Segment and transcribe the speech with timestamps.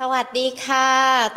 [0.00, 0.88] สวัสดีค่ะ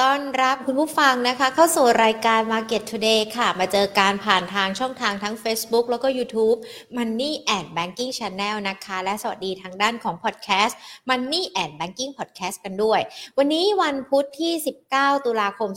[0.04, 6.58] ต้อนรับคุณผู้ฟังนะคะ เข้าสู่รายการ Market Today ค่ะ มาเจอการผ่านทางช่องทางทั้ง Facebook แล้วก็ YouTube
[6.98, 10.74] Money and Banking Channel นะคะ และสวัสดีทางด้านของ Podcast
[11.10, 13.00] Money and Banking Podcast กันด้วย
[13.38, 14.54] วันนี้วันพุธที่
[14.92, 15.70] 19 ตุลาคม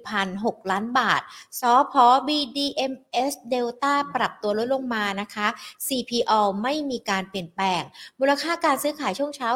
[0.00, 1.22] 1,006 ล้านบาท
[1.58, 5.48] สอพอ BDMs Delta ปรับตัวลดลงมานะคะ
[5.86, 7.82] CPO ไม่มีการเปลี่ยนแปลง
[8.20, 9.48] มูลค่าการซื้อขายช่วงเช้า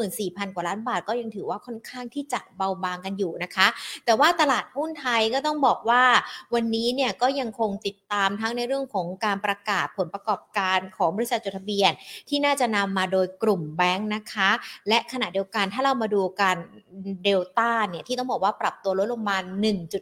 [0.00, 3.66] 24,000 กว่าล้านบาทก็ยังถือว่าค่อนข้างที่จะเบาบางกันอยู่นะคะ
[4.04, 6.04] แต่ว่าตลาดหุ้นไทยก็ต้องบอกว่า
[6.54, 11.90] วันนี้เนี่ยก็ยังคงติดตามทั้งในเรื่องของการประกาศผลประกอบการของบริษัทจดทะเบียน
[12.28, 14.50] ที่น่าจะนำมาโดยกลุ่มแบงค์นะคะ
[14.88, 16.56] และขณะเดียวกันถ้าเรามาดูกัน
[17.24, 19.36] เดลต้าเนี่ยที่ต้องบอกว่าปรับตัวลดลงมา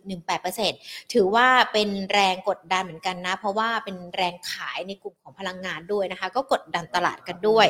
[0.04, 7.67] 1.18%ถือว่าเป็นแรงกดดันเหมือนกันนะ เพราะว่าเป็นแรงขายในกลุ่มของพลังงานด้วยนะคะ ก็กดดันตลาดกันด้วย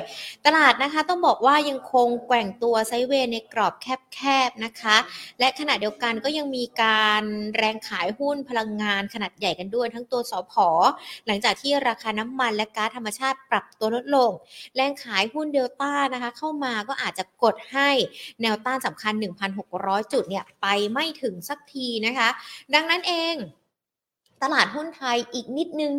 [0.47, 4.97] ตลาดนะคะต้องบอกว่ายังคงแกว่งตัวไซเวในกรอบแคบๆนะคะ
[5.38, 7.22] และขณะเดียวกันก็ยังมีการ
[7.56, 10.69] แรงขายหุ้นพลังงานขนาดใหญ่กันด้วย ทั้งตัวสอพอ
[11.26, 14.31] หลังจากที่ราคาน้ำมันและก๊าซธรรมชาติปรับตัวลดลง
[14.76, 17.91] แรงขายหุ้นเดลต้านะคะ เข้ามาก็อาจจะกดให้
[18.42, 19.12] แนวต้านสำคัญ
[19.62, 22.28] 1,600 จุดเนี่ยไปไม่ถึงสักทีนะคะ
[22.75, 23.34] ดังนั้นเอง
[24.42, 25.92] ตลาดหุ้นไทยอีกนิดนึง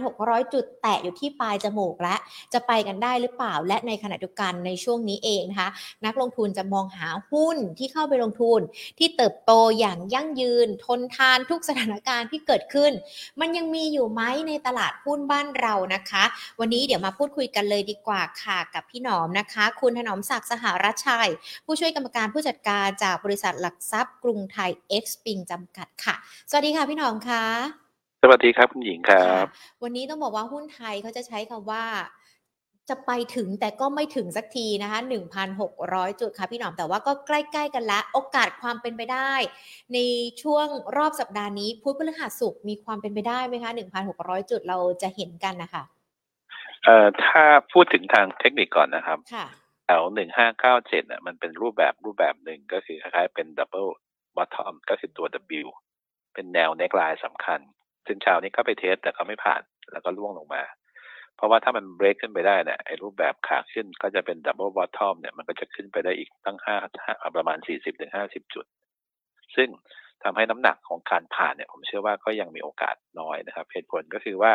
[0.00, 2.16] 1,600 จุดแตะอยู่ที่ปลายจมูกและ
[2.52, 5.70] จะไปกันได้หรือเปล่า และในขณะเดียวกันในช่วงนี้เองนะคะ
[6.04, 8.60] นักลงทุนจะมองหาหุ้นที่เข้าไปลงทุน
[8.98, 12.92] ที่เติบโตอย่างยั่งยืน ทนทานทุกสถานการณ์ที่เกิดขึ้น
[13.40, 16.24] มันยังมีอยู่ไหมในตลาดหุ้นบ้านเรานะคะ
[16.60, 21.30] วันนี้เดี๋ยวมาพูดคุยกันเลยดีกว่าค่ะกับพี่หนอมนะคะ คุณถนอมศักดิ์สหรัชชัย
[21.64, 26.14] ผู้ช่วยกรรมการผู้จัดการจากบริษัทหลักทรัพย์กรุงไทยเอ็กซ์ปิงจำกัดค่ะ
[26.50, 27.89] สวัสดีค่ะพี่หนอมค่ะ
[28.22, 29.46] สวัสดีครับคุณหญิงครับ
[29.82, 31.84] วันนี้ต้องบอกว่าหุ้นไทยเขาจะใช้คำว่า
[32.88, 34.98] จะไปถึงแต่ก็ไม่ถึงสักทีนะคะ
[35.60, 39.32] 1,600 จุดค่ะพี่หนอม แต่ว่าก็ใกล้ๆกันแล้วโอกาสความเป็นไปได้
[39.94, 39.98] ใน
[40.42, 40.66] ช่วง
[40.96, 43.70] รอบสัปดาห์นี้พุธพฤหัสศุกร์มีความเป็นไปได้ไหมคะ
[44.10, 45.82] 1,600 จุดเราจะเห็นกันนะคะ
[46.84, 47.42] เอ่อถ้า
[47.72, 49.46] พูดถึงทางเทคนิคก่อนนะครับค่ะ
[49.86, 50.02] แถว
[50.56, 53.86] 1597น่ะมันเป็นรูปแบบรูปแบบหนึ่งก็คือคล้ายๆเป็น double
[54.36, 55.26] bottom ก็คือตัว
[55.62, 55.68] W
[56.34, 57.60] เป็นแนว neckline สำคัญ
[58.06, 59.62] ซึ่งเช้านี้ก็ไป test แต่ก็ไม่ผ่าน
[59.92, 60.62] แล้วก็ร่วงลงมา
[61.36, 66.76] เพราะว่าถ้ามันเบรกขึ้นไปได้เนี่ยไอ้รูปแบบขาขึ้นก็จะเป็น double bottom เนี่ยมันก็จะขึ้นไปได้อีกตั้งห้า
[67.36, 68.64] ประมาณสี่สิบถึงห้าสิบจุด
[69.56, 69.68] ซึ่ง
[70.22, 74.52] ทำให้น้ำหนักของการผ่านเนี่ย ผมเชื่อว่าก็ยังมีโอกาสน้อยนะครับเหตุผลก็คือว่า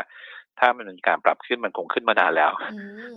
[0.59, 2.51] ถ้ามันเป็นการปรับขึ้นมันคงขึ้นมานานแล้ว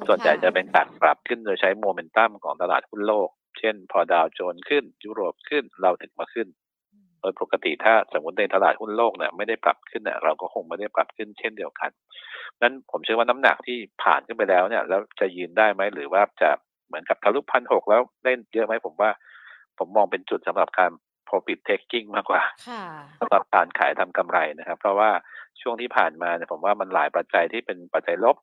[0.06, 6.48] ส่วนใหญ่จะเป็นการปรับขึ้นโดยใช้โมเมนตัมของตลาดหุ้นโลก เช่น พอดาวโจนส์ขึ้น ยุโรปขึ้นเราถึงมาขึ้น
[7.20, 11.90] โดยปกติถ้าสมมติในตลาดหุ้นโลกเนี่ยไม่ได้ปรับขึ้นเนี่ยเราก็คงไม่ได้ปรับขึ้นเช่นเดียวกัน
[12.62, 16.50] นั้นผมเชื่อว่าน้ำหนักที่ผ่านขึ้นไปแล้วเนี่ย แล้วจะยืนได้ไหมหรือว่าจะ
[16.86, 19.10] เหมือนกับทะลุพันหกแล้วเล่นเยอะไหมผมว่า
[19.78, 20.90] ผมมองเป็นจุดสำหรับการ
[21.28, 22.42] profit taking มากกว่า
[23.20, 25.10] สำหรับการขายทำกำไรนะครับ เพราะว่า
[25.60, 28.36] ช่วงที่ผ่านมาเนี่ยผมว่ามันหลายปัจจัยที่เป็นปัจจัยลบ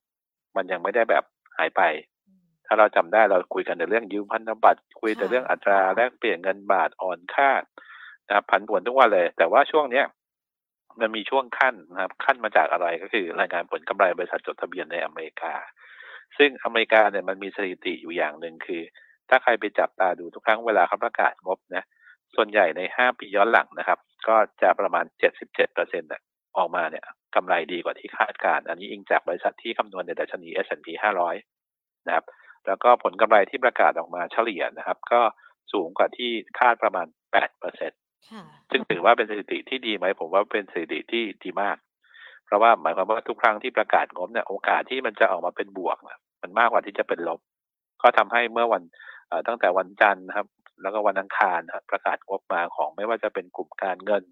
[0.56, 1.24] มันยังไม่ได้แบบ
[1.58, 1.82] หายไป
[2.66, 7.50] ถ้าเราจำได้เราคุยกันในเรื่องยืมพันธบัตรคุยแต่เรื่องอัตราแลกเปลี่ยนเงินบาทอ่อนค่า
[8.28, 10.06] นะครับผันผวนทุกวันเลย แต่ว่าช่วงเนี้ย
[11.00, 15.54] มันมีช่วงขั้นนะครับ ขั้นมาจากอะไรก็คือรายงานผลกำไรบริษัทจดทะเบียนในอเมริกา
[16.38, 18.82] ซึ่งอเมริกาเนี่ยมันมีสถิติอยู่อย่างหนึ่งคือ
[19.30, 21.84] ถ้าใครไปจับตาดูทุกครั้งเวลาเขาประกาศงบนะ
[22.36, 26.10] ส่วนใหญ่ในห้าปีย้อนหลังนะครับ ก็จะประมาณเจ็ดสิบเจ็ดเปอร์เซ็นต์
[26.58, 27.06] ออกมาเนี่ย
[27.36, 30.88] กำไรดีกว่าที่คาดการ อันนี้อิงจากบริษัทที่คำนวณในดัชนี S&P
[31.48, 32.26] 500 นะครับ
[32.68, 35.22] แล้วก็ผลกำไรที่ประกาศออกมาเฉลี่ยนะครับ ก็
[35.74, 37.32] สูงกว่าที่คาดประมาณ8
[37.62, 41.78] เปอร์เซ็นต์ซึ่งถือว่าเป็นสถิติที่ดีไหม ผมว่าเป็นสถิติที่ดีมาก
[42.46, 45.98] เพราะว่าหมายความว่าทุกครั้งที่ประกาศงบเนี่ยโอกาสที่มันจะออกมาเป็นบวก
[46.42, 47.40] มันมากกว่าที่จะเป็นลบ
[48.02, 48.84] ก็ทำให้เมื่อวัน
[49.48, 50.48] ตั้งแต่วันจันทร์นะครับ
[50.82, 51.60] แล้วก็วันอังคาร
[51.92, 54.24] ประกาศงบมาของไม่ว่าจะเป็นกลุ่มการเงิน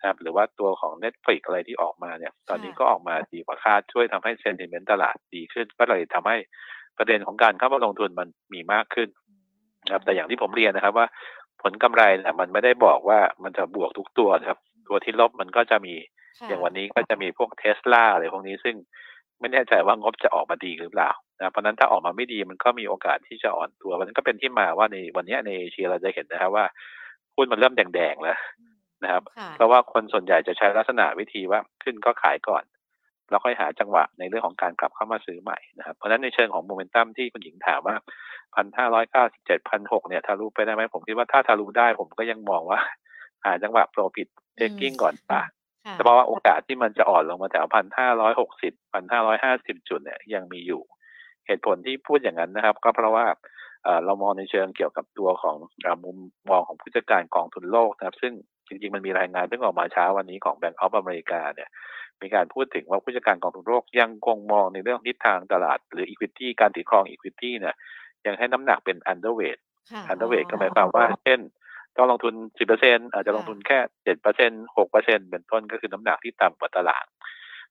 [0.00, 6.36] นะครับ หรือว่าตัวของ Netflix อะไรที่ออกมาเนี่ย ตอนนี้ก็ออกมาดีกว่าคาดช่วยทำให้เซนติเมนต์ตลาดดีขึ้น ก็เลยทำให้
[6.98, 9.08] ประเด็นของการเข้ามาลงทุนมันมีมากขึ้น
[9.84, 11.06] นะครับแต่อย่างที่ผมเรียนนะครับว่า
[11.64, 14.58] ผลกำไรเนี่ยมันไม่ได้บอกว่ามันจะบวกทุกตัวครับ
[14.88, 15.94] ตัวที่ลบมันก็จะมี
[16.48, 18.76] อย่างวันนี้ก็จะมีพวกเทสลาอะไรพวกนี้ซึ่ง
[19.40, 26.64] ไม่แน่ใจว่างบจะออกมาดีหรือเปล่านะเพราะนั้นถ้าออกมาไม่ดีมันก็มีโอกาสที่จะอ่อนตัวมันก็เป็นที่มาว่าในวันนี้ในเอเชียเราจะเห็นนะครับว่า
[27.36, 28.38] หุ้นมันเริ่มแดงๆแล้ว
[29.04, 29.22] นะครับ
[29.56, 32.64] เพราะว่าคนส่วนใหญ่จะใช้ลักษณะวิธีว่าขึ้นก็ขายก่อน
[33.30, 37.96] แล้วค่อยหาจังหวะในเรื่องของการกลับเข้ามาซื้อใหม่นะครับเพราะฉะนั้นในเชิงของโมเมนตัมที่คุณหญิงถามว่า
[38.56, 42.80] พันห้าร้อยเก้าสิบเจ็ดพันหกเนี่ยทะลุไปได้ไหมผมคิดว่าถ้าทะลุได้ผมก็ยังมองว่า
[43.44, 45.42] หาจังหวะ profit taking ก่อนป่ะ
[45.92, 50.82] แต่เพราะว่าโอกาสที่มันจะอ่อนลงมาแถวพันห้าร้อยหกสิบพันห้าร้อยห้าสิบจุดเนี่ยยังมีอยู่
[51.46, 53.26] เหตุผลที่พูดอย่างนั้นนะครับ ก็เพราะว่า
[54.04, 55.56] เรามองในเชิงเกี่ยวกับตัวของ
[56.04, 56.16] มุม
[56.50, 58.32] มองของผู้จัดการกองทุนโลกนะครับ ซึ่ง
[58.66, 61.70] จริงๆมันมีรายงานเพิ่งออกมาเช้าวันนี้ของ Bank of America เนี่ย
[62.22, 67.74] มีการพูดถึงว่าผู้จัดการกองทุนโลกยังคงมองในเรื่องทิศทางตลาด หรือ equity การถือครอง equity เนี่ย
[68.26, 69.60] ยังให้น้ำหนักเป็น underweight
[70.12, 71.40] underweight ก็หมายความว่า เช่น
[71.96, 72.34] ต้องลงทุน
[72.74, 77.04] 10%อาจจะลงทุนแค่ 7% 6%เป็นต้นก็คือน้ำหนักที่ต่ำกว่าตลาด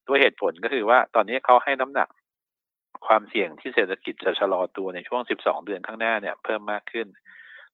[0.07, 2.09] ด้วยเหตุผลก็คือว่าตอนนี้เขาให้น้ำหนัก
[3.07, 7.07] ความเสี่ยงที่เศรษฐกิจจะชะลอตัวในช่วง 12 เดือนข้างหน้าเนี่ยเพิ่มมากขึ้น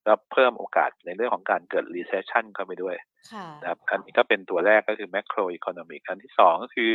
[0.05, 2.95] แล้วเพิ่มโอกาสในเรื่องของการเกิด recession เข้าไปด้วย
[3.61, 6.91] นะครับอันนี้ก็เป็นตัวแรกก็คือ macro economic อันที่สองก็คือ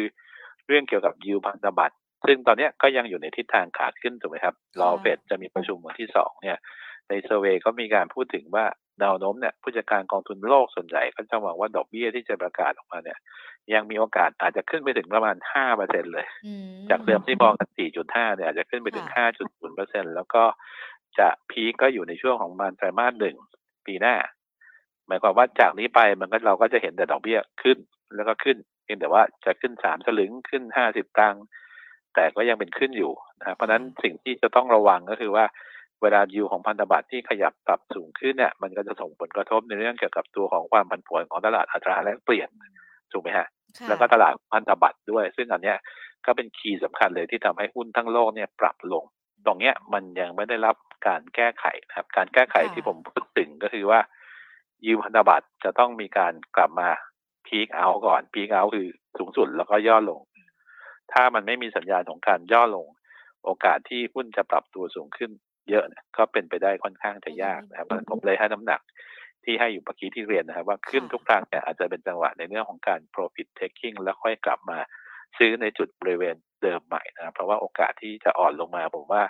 [0.66, 6.58] เรื่องเกี่ยวกับ yield พันธบัตร ซึ่งตอนนี้ก็ยังอยู่ในทิศทางขาขึ้นถูกไหมครับ รอเฟดจะมีประชุมวันที่สองเนี่ย
[7.08, 8.64] ในเซอร์เวยก็มีการพูดถึงว่า
[9.00, 13.18] แนวโน้มเนี่ยผู้จัดการกองทุนโลกส่วนใหญ่ก็จะหวังว่าดอกเบี้ยที่จะประกาศออกมาเนี่ย
[13.74, 16.26] ยังมีโอกาสอาจจะขึ้นไปถึงประมาณห้าเปอร์เซ็นเลย
[16.90, 20.44] จากเดิมที่มองกันสี่จุดห้าเนี่ยอาจจะขึ้นไปถึงห้าจุดศูนย์เปอร์เซ็นแล้วก็
[21.18, 23.36] จะพีก็อยู่ในช่วงของมันไตรมาสหนึ่ง
[23.86, 24.16] ปีหน้า
[25.06, 27.78] หมายความว่าจากนี้ไปมันก็เราก็จะเห็นแต่ดอกเบี้ยขึ้น
[28.14, 31.44] แล้วก็ขึ้นเพียงแต่ว่าจะขึ้นสามสลึงขึ้นห้าสิบตังค์
[32.14, 35.44] แต่ก็ยังเป็นขึ้นอยู่นะเพราะนั้นสิ่งที่จะต้องระวังก็คือว่า
[36.02, 42.48] เวลายูของพันธบัตรที่ขยับปรับสูงขึ้นเนี่ยมันก็จะส่งผลกระทบในเรื่องเกี่ยวกับตัวของความผันผวนของตลาดอัตราแลกเปลี่ยน
[43.12, 43.46] ถูกไหมฮะ
[43.88, 45.78] แล้วก็ตลาดพันธบัตรด้วย ซึ่งอันเนี้ย
[46.26, 49.04] ก็เป็นคีย์สำคัญเลยที่ทำให้หุ้นทั้งโลกเนี่ยปรับลง
[49.46, 50.76] ตรงเนี้ยมันยังไม่ได้รับ
[51.06, 54.00] การแก้ไขนะครับ การแก้ไขที่ผมพูดถึงก็คือว่า
[54.86, 56.88] ยูพันธบัตรจะต้องมีการกลับมา
[57.46, 58.88] พีคเอาก่อนพีคเอาคือ
[59.18, 60.20] สูงสุดแล้วก็ย่อลง
[61.12, 62.86] ถ้ามันไม่มีสัญญาณของการย่อลง
[63.44, 65.30] โอกาสที่หุ้นจะปรับตัวสูงขึ้น
[65.70, 68.80] เยอะเนี่ยก็เป็นไปได้ค่อนข้างจะยากนะครับผมเลยให้น้ำหนัก
[69.44, 74.78] ที่ให้อยู่เมื่อกี้ที่เรียนนะครับว่าขึ้นทุกครั้งเนี่ยอาจจะเป็นจังหวะในเรื่องของการ profit taking แล้วค่อยกลับมา
[75.38, 79.22] ซื้อในจุดบริเวณเดิมใหม่นะครับเพราะว่าโอกาสที่จะอ่อนลงมาผมว่า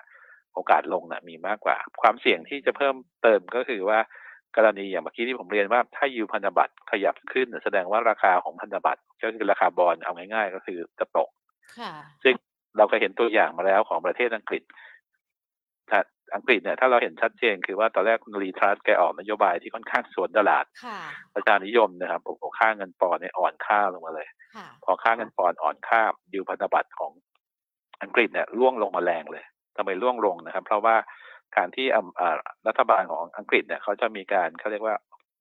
[0.54, 3.98] โอกาสลงนะมีมากกว่า ความเสี่ยงที่จะเพิ่มเติมก็คือว่า
[4.56, 11.30] กรณีอย่างเมื่อกี้ที่ผมเรียนว่าถ้ายูพันธบัตรขยับขึ้น แสดงว่าราคาของพันธบัตรก็คือราคาบอลเอาง่ายๆ ก็คือจะตก
[12.22, 12.34] ซึ่ง
[12.76, 14.62] เราก็เห็นตัวอย่างมาแล้วของประเทศอังกฤษ
[15.90, 16.00] ถ้า
[16.34, 20.64] อังกฤษเนี่ยถ้าเราเห็นชัดเจนคือว่าตอนแรกคุณรีทรัสแกออกนโยบายที่ค่อนข้างสวนตลาด
[21.34, 24.28] ประชานิยมนะครับผมค่าเงินปอนด์เนี่ยอ่อนค่าลงมาเลย
[24.84, 26.00] พอค่าเงินปอนด์อ่อนค่า
[26.34, 27.12] yield พันธบัตรของ
[28.02, 29.44] อังกฤษเนี่ยร่วงลงมาแรงเลย
[29.76, 30.96] ทำไมร่วงลงนะครับ เพราะว่า
[31.56, 31.86] การที่
[32.68, 34.96] รัฐบาลของอังกฤษเนี่ยเขาจะมีการเขาเรียกว่า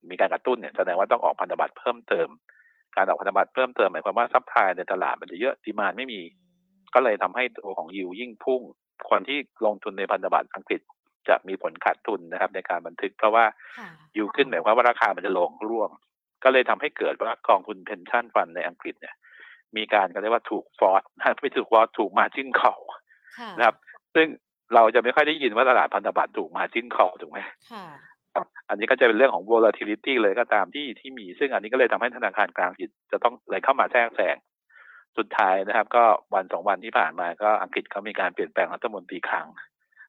[0.09, 2.27] มีการกระตุ้นเนี่ยแสดงว่าต้องออกพันธบัตรเพิ่มเติม
[2.95, 6.21] การออกพันธบัตรเพิ่มเติมหมายความว่า supply ในตลาดมันจะเยอะ demand ไม่มี
[6.93, 8.62] ก็เลยทำให้ตัวของยิวยิ่งพุ่ง
[9.09, 10.81] คนที่ลงทุนในพันธบัตรอังกฤษ
[11.29, 13.45] จะมีผลขาดทุนนะครับ ในการบันทึก เพราะว่า
[14.15, 15.89] ยิวขึ้นหมายความว่าราคามันจะลงร่วง
[16.43, 19.15] ก็เลยทำให้เกิดว่ากองทุน pension fund ในอังกฤษเนี่ย
[19.77, 21.01] มีการก็เรียกว่าถูก force
[21.41, 22.75] ไม่ถูก force ถูก margin call
[23.57, 23.75] นะครับ
[24.15, 24.27] ซึ่ง
[24.75, 27.39] เราจะไม่ค่อยได้ยินว่าตลาดพันธบัตรถูก margin call ถูกไหม
[28.69, 32.71] อันนี้ก็จะเป็นเรื่องของ volatility เลยก็ตามที่ที่มี ซึ่งอันนี้ก็เลยทำให้ธนาคารกลาง
[33.11, 34.35] จะต้องเลยเข้ามาแทรกแซง
[35.17, 39.47] สุดท้ายนะครับ ก็วันสองวันที่ผ่านมาก็อังกฤษเขามีการเปลี่ยนแปลงรัฐมนตรีคลัง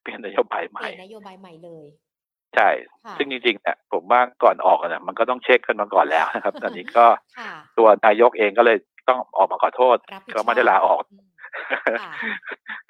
[0.02, 1.86] เปลี่ยนนโยบายใหม่นโยบายใหม่เลย
[2.54, 2.68] ใช่
[3.04, 7.06] ค่ะซึ่งจริงๆเนี่ยผมว่าก่อนออกนะมันก็ต้องเช็คกันมาก่อนแล้วนะครับ ตอนนี้ก็
[7.38, 8.78] ค่ะตัวนายกเองก็เลย
[9.08, 11.20] ต้องออกมาขอโทษรับผิดชก็อบไม่ได้ลาออกม
[12.02, 12.12] ค่ะ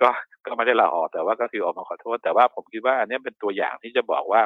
[0.02, 0.08] ก็
[0.46, 4.42] ก็ไม่ได้ลาออกแต่ว่าก็คือออกมาขอโทษ แต่ว่าผมคิดว่าอันเนี้ยเป็นตัวอย่างที่จะบอกว่า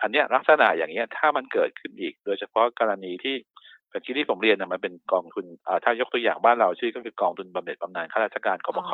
[0.00, 3.36] อันเนี้ยลักษณะอย่างเงี้ยถ้ามันเกิดขึ้นอีก โดยเฉพาะกรณีที่
[3.90, 8.92] เมื่อกี้ที่ผมเรียนนะมันเป็นกองทุนอ่าถ้ายกตัวอย่างบ้านเราชื่อก็คือกองทุนบำเหน็จบำนาญข้าราชการกบข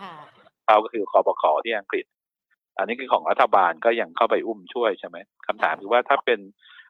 [0.00, 0.14] ค่ะ
[0.68, 2.04] เราก็คือกบขที่อังกฤษ
[2.78, 5.16] อันนี้คือของรัฐบาลก็ยังเข้าไปอุ้มช่วยใช่ไหม
[5.46, 6.40] คำถามคือว่าถ้าเป็น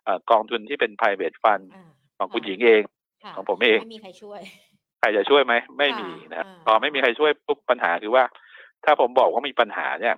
[0.05, 2.83] เอ่อกองทุนที่เป็น private fund อ่าของคุณหญิงเอง
[3.25, 4.41] ค่ะของผมเองไม่มีใครช่วย
[5.01, 8.25] ใครจะช่วยไหมไม่มีค่ะนะครับอ่าพอไม่มีใครช่วยปุ๊บปัญหาคือว่า
[8.85, 10.15] ถ้าผมบอกว่ามีปัญหาเนี่ย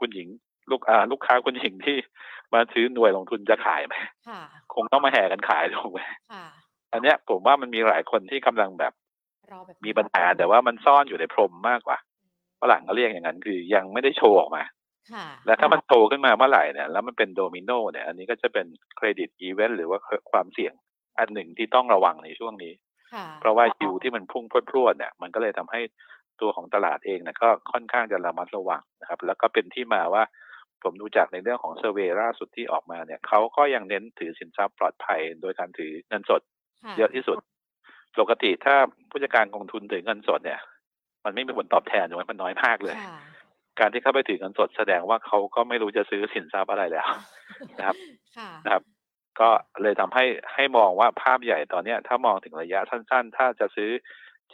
[0.00, 0.28] คุณหญิง
[0.70, 1.96] ลูกอ่าลูกค้าคุณหญิงที่
[2.54, 3.94] มาซื้อหน่วยลงทุนจะขายไหม
[4.28, 4.42] ค่ะ
[4.74, 6.00] คงต้องมาแห่กันขายถูกไหม
[6.32, 6.44] ค่ะ
[6.92, 8.92] อันเนี้ยผมว่ามันมีหลายคนที่กำลังแบบ
[9.52, 11.98] รอแบบ มีปัญหาแต่ว่ามันซ่อนอยู่ในพรมมากกว่า
[12.60, 14.62] ฝรั่งก็เรียกอย่างนั้นคือยังไม่ได้โชว์ออกมา
[15.12, 19.98] ค่ะและถ้ามันโตขึ้นมาเมื่อไหร่เนี่ยแล้วมันเป็นโดมิโนเนี่ย อันนี้ก็จะเป็น credit event หรือว่า
[20.30, 20.74] ความเสี่ยง
[21.18, 22.72] อันหนึ่งที่ต้องระวังในช่วงนี้
[23.14, 25.80] ค่ะเพราะว่ายิวที่มันพุ่งพรวดๆเนี่ย มันก็เลยทำให้
[26.40, 30.22] ตัวของตลาดเองเนี่ยก็ค่อนข้างจะระมัดระวังนะครับ แล้วก็เป็นที่มาว่า
[30.84, 36.40] ผมดูจากในเรื่องของ survey ล่าสุดที่ออกมาเนี่ยเขาก็ยังเน้นถือสินทรัพย์ปลอดภัย โดยการถือเงินสด
[36.84, 37.38] ค่ะเยอะที่สุด
[38.18, 38.76] ปกติถ้า
[39.10, 40.60] ผู้จัดการกองทุนถือเงินสดเนี่ย
[41.24, 43.18] มันไม่มีผลตอบแทนถูกไหมมันน้อยมากเลยค่ะ
[43.80, 47.08] การที่เขาไปถือเงินสดแสดงว่าเขาก็ไม่รู้จะซื้อสินทรัพย์อะไรแล้ว
[47.78, 47.96] นะครับ
[48.36, 48.82] ค่ะนะครับ
[49.40, 49.50] ก็
[49.82, 50.24] เลยทำให้
[50.54, 53.90] ให้มองว่าภาพใหญ่ตอนเนี้ย ถ้ามองถึงระยะสั้น ๆ ถ้าจะซื้อ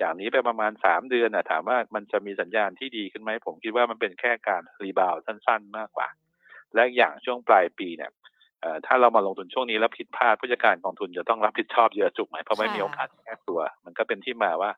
[0.00, 6.09] จากนี้ไปประมาณสามเดือนนะถามว่ามันจะมีสัญญาณที่ดีขึ้นไหมผมคิดว่ามันเป็นแค่การ rebound สั้น ๆ มากกว่า
[6.75, 8.11] และอย่างช่วงปลายปีเนี่ย
[8.61, 14.70] เอ่อถ้าเรามาลงทุนช่วงนี้แล้วผิดพลาดผู้จัดการกองทุนจะต้องรับผิดชอบเยอะจุกไหมเพราะไม่มีโอกาสแก้ตัว มันก็เป็นที่มาว่า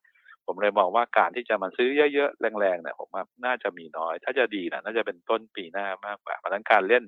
[0.46, 7.04] ผมเลยมองว่าการที่จะมาซื้อเยอะๆแรงๆเนี่ยผมว่าน่าจะมีน้อย ถ้าจะดีนะน่าจะเป็นต้นปีหน้ามากกว่าเพราะฉะนั้นการเล่น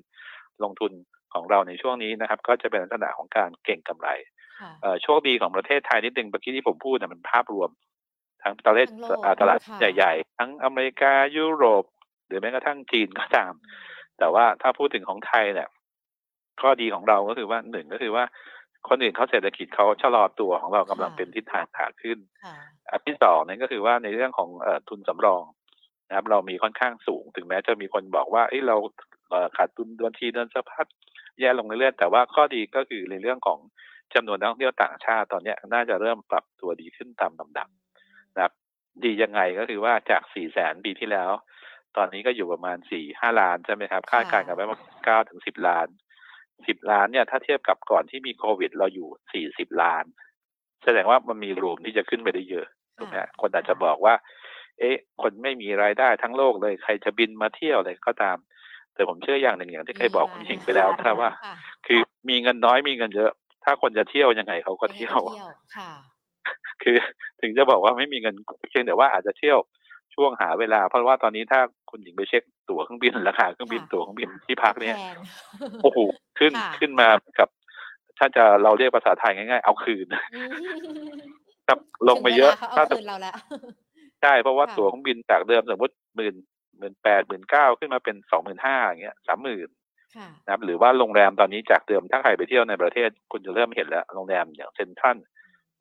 [0.63, 0.91] ลงทุน
[1.33, 4.09] ของเราในช่วงนี้นะครับ ก็จะเป็นลักษณะของการเก่งกำไร
[4.61, 7.69] ค่ะเอ่อโชคดีของประเทศไทยนิดนึงเมื่อกี้ที่ผมพูดเนี่ยมันภาพรวม
[8.45, 11.83] ทั้งตลาดทั้งโลกอ่าตลาดค่ะใหญ่ ๆ ทั้งอเมริกายุโรป
[12.27, 13.53] หรือแม้กระทั่งจีนก็ตาม
[14.19, 15.69] แต่ว่าถ้าพูดถึงของไทยเนี่ย
[16.61, 18.23] ข้อดีของเราก็คือว่าหนึ่งก็คือว่า
[18.89, 22.55] คนอื่นเขาเศรษฐกิจเขาชะลอตัวของเรากำลังเป็นทิศทางขาขึ้นค่ะ
[22.89, 25.43] อันที่สองนั่นก็คือว่าในเรื่องของเออทุนสำรอง
[26.07, 28.77] นะครับเรามีค่อนข้างสูง ถึงแม้จะมีคนบอกว่าเอ้ยเรา
[29.29, 30.85] เอ่อขาดทุนบัญชีเดินสะพัด
[31.39, 33.59] แย่ลงเรื่อยๆแต่ว่าข้อดีก็คือในเรื่องของ
[34.15, 37.84] จำนวนนักท่องเที่ยวต่างชาติตอนเนี้ยน่าจะเริ่มปรับตัวดีขึ้นตามลำดับนะครับ
[39.03, 41.31] ดียังไงก็คือว่าจากสี่แสนปีที่แล้ว
[41.97, 45.87] ตอนนี้ก็อยู่ประมาณสี่ห้าล้านใช่ไหมครับคาดการณ์กันไว้ว่าเก้าถึงสิบล้าน
[46.67, 50.05] สิบล้านเนี่ย ถ้าเทียบกับก่อนที่มีโควิด เราอยู่สี่สิบล้าน
[50.83, 52.65] แสดงว่ามันมีรูมที่จะขึ้นไปได้เยอะ
[52.97, 54.15] ถูกไหมฮะคนอาจจะบอกว่า
[54.79, 58.37] เอ๊ะ คนไม่มีรายได้ทั้งโลกเลยใครจะบินมาเที่ยวอะไรก็ตาม
[58.93, 61.55] แต่ผมเชื่ออย่างหนึ่งอย่างที่เคยบอกคุณหญิงไปแล้วนะครับว่าค่ะ
[61.87, 61.99] คือ
[62.29, 63.31] มีเงินน้อยมีเงินเยอะ
[63.63, 65.91] ถ้าคนจะเที่ยวยังไงเขาก็เที่ยวเที่ยวค่ะ
[66.83, 66.97] คือ
[67.41, 68.35] ถึงจะบอกว่าไม่มีเงิน
[68.69, 69.59] เพียงแต่ว่าอาจจะเที่ยว
[70.15, 75.15] ช่วงหาเวลา เพราะว่าตอนนี้ถ้าคุณหญิงไปเช็คตั๋วเครื่องบินราคาเครื่องบินค่ะตั๋วเครื่องบินที่พักเนี่ยแพง
[75.83, 75.99] โอ้โห
[76.39, 77.49] ขึ้นค่ะขึ้นมากับ
[78.17, 80.05] ถ้าจะเราเรียกภาษาไทยง่าย ๆ เอาคืน
[80.35, 81.19] อืม
[81.67, 83.35] ครับลงมาเยอะถึวลเขาถ้าเอาคืนเราแล้ว
[84.21, 86.35] ใช่เพราะว่าค่ะตั๋วเครื่องบินจากเดิมสมมติหมื่น
[86.77, 89.67] หมื่นแปดหมื่นเก้าขึ้นมาเป็นสองหมื่นห้าอย่างเงี้ยสามหมื่น
[90.17, 95.17] ค่ะนะครับหรือว่าโรงแรมตอนนี้จากเดิมถ้าใครไปเที่ยวในประเทศ คุณจะเริ่มเห็นแล้ว โรงแรมอย่างเซ็นทรัล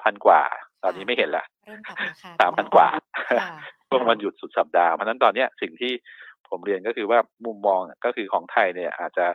[0.02, 0.42] พันกว่า
[0.85, 2.88] ตอนนี้ไม่เห็นละเริ่มปรับราคาสามพันกว่า
[3.31, 3.50] ค่ะ
[3.88, 5.93] ช่วงวันหยุดสุดสัปดาห์เพราะฉะนั้นตอนเนี้ยสิ่งที่
[6.49, 9.26] ผมเรียนก็คือว่ามุมมองก็คือของไทยเนี่ยอาจจะ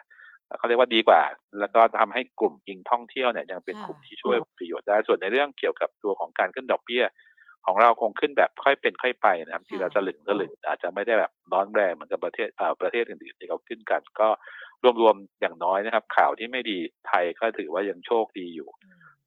[0.57, 1.21] เขาเรียกว่าดีกว่า
[1.59, 7.03] แล้วก็ทำให้กลุ่มยิงท่องเที่ยวเนี่ยยังเป็นกลุ่มที่ช่วยประโยชน์ได้ส่วนในเรื่องเกี่ยวกับตัวของการขึ้นดอกเบี้ย
[7.65, 14.29] ของเราคงขึ้นแบบค่อยเป็นค่อยไปนะครับทีละสลึงสลึงอาจจะไม่ได้แบบร้อนแรงเหมือนกับประเทศอ่าประเทศอื่นๆที่เขาขึ้นกัน ก็
[15.01, 16.77] รวมๆอย่างน้อยนะครับ ข่าวที่ไม่ดี
[17.07, 18.69] ไทยก็ถือว่ายังโชคดีอยู่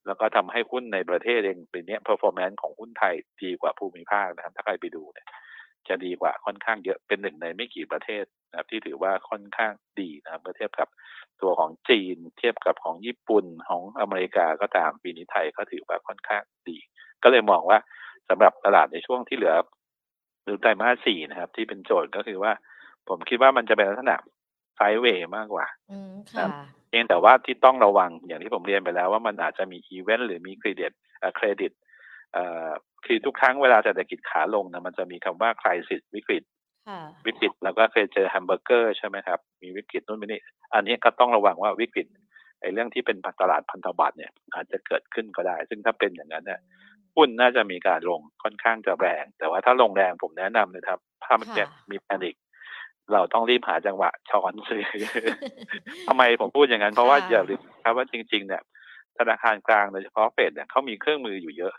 [0.06, 5.26] แล้วก็ทำให้หุ้นในประเทศเองปีนี้ performance ของหุ้นไทยดีกว่าภูมิภาคนะครับ ถ้าใครไปดูเนี่ย
[5.88, 10.88] จะดีกว่าค่อนข้างเยอะเป็นหนึ่งในไม่กี่ประเทศนะครับ ที่ถือว่าค่อนข้างดีนะครับเมื่อเทียบกับ
[11.42, 16.78] ตัวของจีน เทียบกับของญี่ปุ่นของอเมริกาก็ตามปีนี้ไทยก็ถือว่าค่อนข้างดี
[17.22, 17.78] ก็เลยมองว่า
[18.28, 19.54] สำหรับตลาดในช่วงที่เหลือ
[20.44, 22.52] หรือไตรมาสสี่นะครับ ที่เป็นโจทย์ก็คือว่า
[23.08, 24.16] ผมคิดว่ามันจะเป็นลักษณะ
[24.76, 26.46] sideway มากกว่าอืมค่ะ
[26.88, 31.72] เพียงแต่ว่าที่ต้องระวังอย่างที่ผมเรียนไปแล้วว่ามันอาจจะมีอีเวนต์หรือมีเครดิตเอ่อเครดิต
[32.32, 32.68] เอ่อ
[33.06, 36.42] คือทุกครั้งเวลาเศรษฐกิจขาลงนะมันจะมีคำว่า crisis วิกฤต
[36.88, 40.40] ค่ะวิกฤตแล้วก็เคยเจอแฮมเบอร์เกอร์ใช่ไหมครับ มีวิกฤตนู่นนี่
[40.74, 42.06] อันนี้ก็ต้องระวังว่าวิกฤต
[42.60, 46.60] ไอ้เรื่องที่เป็นตลาดพันธบัตรเนี่ย อาจจะเกิดขึ้นก็ได้ ซึ่งถ้าเป็นอย่างนั้นเนี่ย
[47.16, 52.34] หุ้นน่าจะมีการลงค่อนข้างจะแรง แต่ว่าถ้าลงแรงผมแนะนำเลยครับ ถ้ามันค่ะเนี่ยมี panic
[53.12, 54.84] เราต้องรีบหาจังหวะช้อนซื้อ
[56.08, 58.62] ทำไมผมพูดอย่างนั้น เพราะว่าอย่าลืมครับว่าจริง ๆ เนี่ย
[59.18, 61.74] ธนาคารกลางโดยเฉพาะเฟดเนี่ยเขามีเครื่องมืออยู่เยอะ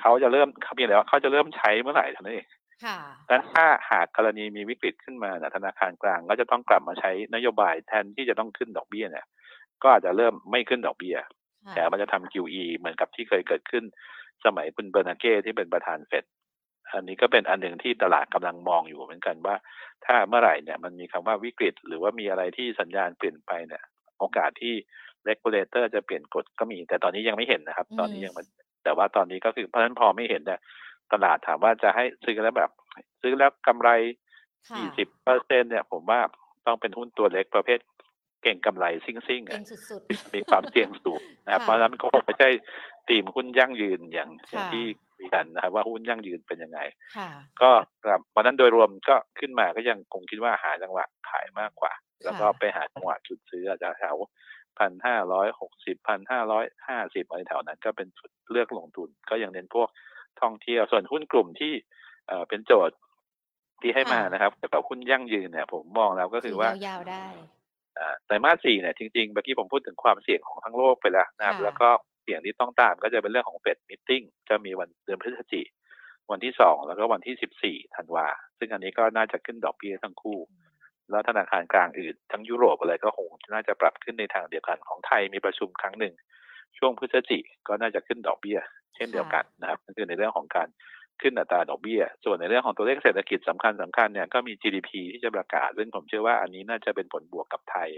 [0.00, 2.46] เขาจะเริ่มเขาเพียงแต่ว่าเขาจะเริ่มใช้เมื่อไหร่เท่านั้นเอง
[2.84, 9.26] ค่ะดังนั้นถ้าหากกรณีมีวิกฤตขึ้นมาเนี่ยธนาคารกลางก็จะต้องกลับมาใช้นโยบายแทนที่จะต้องขึ้นดอกเบี้ยเนี่ย
[9.82, 11.16] ก็อาจจะเริ่มไม่ขึ้นดอกเบี้ย
[11.66, 13.84] ค่ะแต่มันจะทำ QE เหมือนกับที่เคยเกิดขึ้น
[14.44, 16.24] สมัยคุณเบอร์นาเก้ที่เป็นประธานเฟด
[16.92, 19.56] อันนี้ก็เป็นอันหนึ่งที่ตลาดกำลังมองอยู่เหมือนกันว่า
[20.06, 23.82] ถ้าเมื่อไหร่เนี่ยมันมีคำว่าวิกฤต หรือว่ามีอะไรที่สัญญาณเปลี่ยนไปเนี่ย
[24.18, 24.74] โอกาสที่
[25.28, 28.46] regulator จะเปลี่ยนกฎก็มี แต่ตอนนี้ยังไม่เห็นนะครับ ตอนนี้ยังมัน
[28.84, 30.60] แต่ว่าตอนนี้ก็คือเพราะฉะนั้นพอไม่เห็นเนี่ย
[31.12, 32.70] ตลาดถามว่าจะให้ซื้อแล้วแบบ
[33.22, 33.90] ซื้อแล้วกำไร
[34.68, 36.20] ค่ะยี่สิบเปอร์เซ็นเนี่ย ผมว่า
[36.66, 37.78] ต้องเป็นหุ้นตัวเล็กประเภท
[38.44, 40.00] เก่งกำไรซิ่งซิ่งๆเก่อะงสุด
[40.34, 42.48] มีความเสี่ยงสูงนะครับค่ะเพราะฉะนั้นก็คงไม่ใช่
[43.08, 44.84] ตีมหุ้นยั่งยืนอย่างอย่างค่ะที่
[45.14, 47.28] คุยกันนะครับว่าหุ้นยั่งยืนเป็นยังไงๆค่ะ
[47.60, 47.70] ก็
[48.06, 51.92] ครับวันนั้นโดยรวมก็ขึ้นมาก็ยังคงคิดว่าหาจังหวะขายมากกว่า
[52.24, 54.16] แล้วก็ไปหาจังหวะจุดซื้ออาจจะแถว
[54.78, 59.88] พันห้าร้อยหกสิบพันห้าร้อยห้าสิบอะไรแถวนั้นก็เป็นจุดเลือกลงทุน ก็ยังเน้นพวก
[60.40, 61.72] ท่องเที่ยวส่วนหุ้นกลุ่มที่
[62.26, 62.96] เอ่อเป็นโจทย์
[63.80, 67.46] ที่ให้มาค่ะนะครับเกี่ยวกับหุ้นยั่งยืนเนี่ย ผมมองแล้วก็คือว่ายาวๆได้อ่า
[68.26, 71.88] ไตรมาสสี่เนี่ยจริงๆเมื่อกี้ผมพูดถึงความเสี่ยงของทั้งโลกไปแล้วนะครับค่ะแล้วก็
[72.22, 75.66] เสี่ยงที่ต้องตามก็จะเป็นเรื่องของเฟดมิทติ้งจะมีวันเดือนพฤศจิก
[76.30, 78.26] วันที่สองแล้วก็วันที่สิบสี่ธันวา
[78.58, 80.38] ซึ่งอันนี้ก็น่าจะขึ้นดอกเบี้ยทั้งคู่
[81.10, 86.14] แล้วธนาคารกลางอื่นทั้งยุโรปอะไรก็คงน่าจะปรับขึ้นในทางเดียวกันของไทยมีประชุมครั้งหนึ่ง
[86.78, 88.58] ช่วงพฤศจิกก็น่าจะขึ้นดอกเบี้ย
[88.94, 90.68] เช่นเดียวกันนะครับนั่นคือในเรื่องของการ
[91.24, 97.90] ขึ้นอัตราดอกเบี้ย ส่วนในเรื่องของตัวเลขเศรษฐกิจสำคัญสำคัญเนี่ยก็มี GDP ที่จะประกาศ ซึ่งผมเชื่อว่าอันนี้น่าจะเป็นผลบวกกับไทย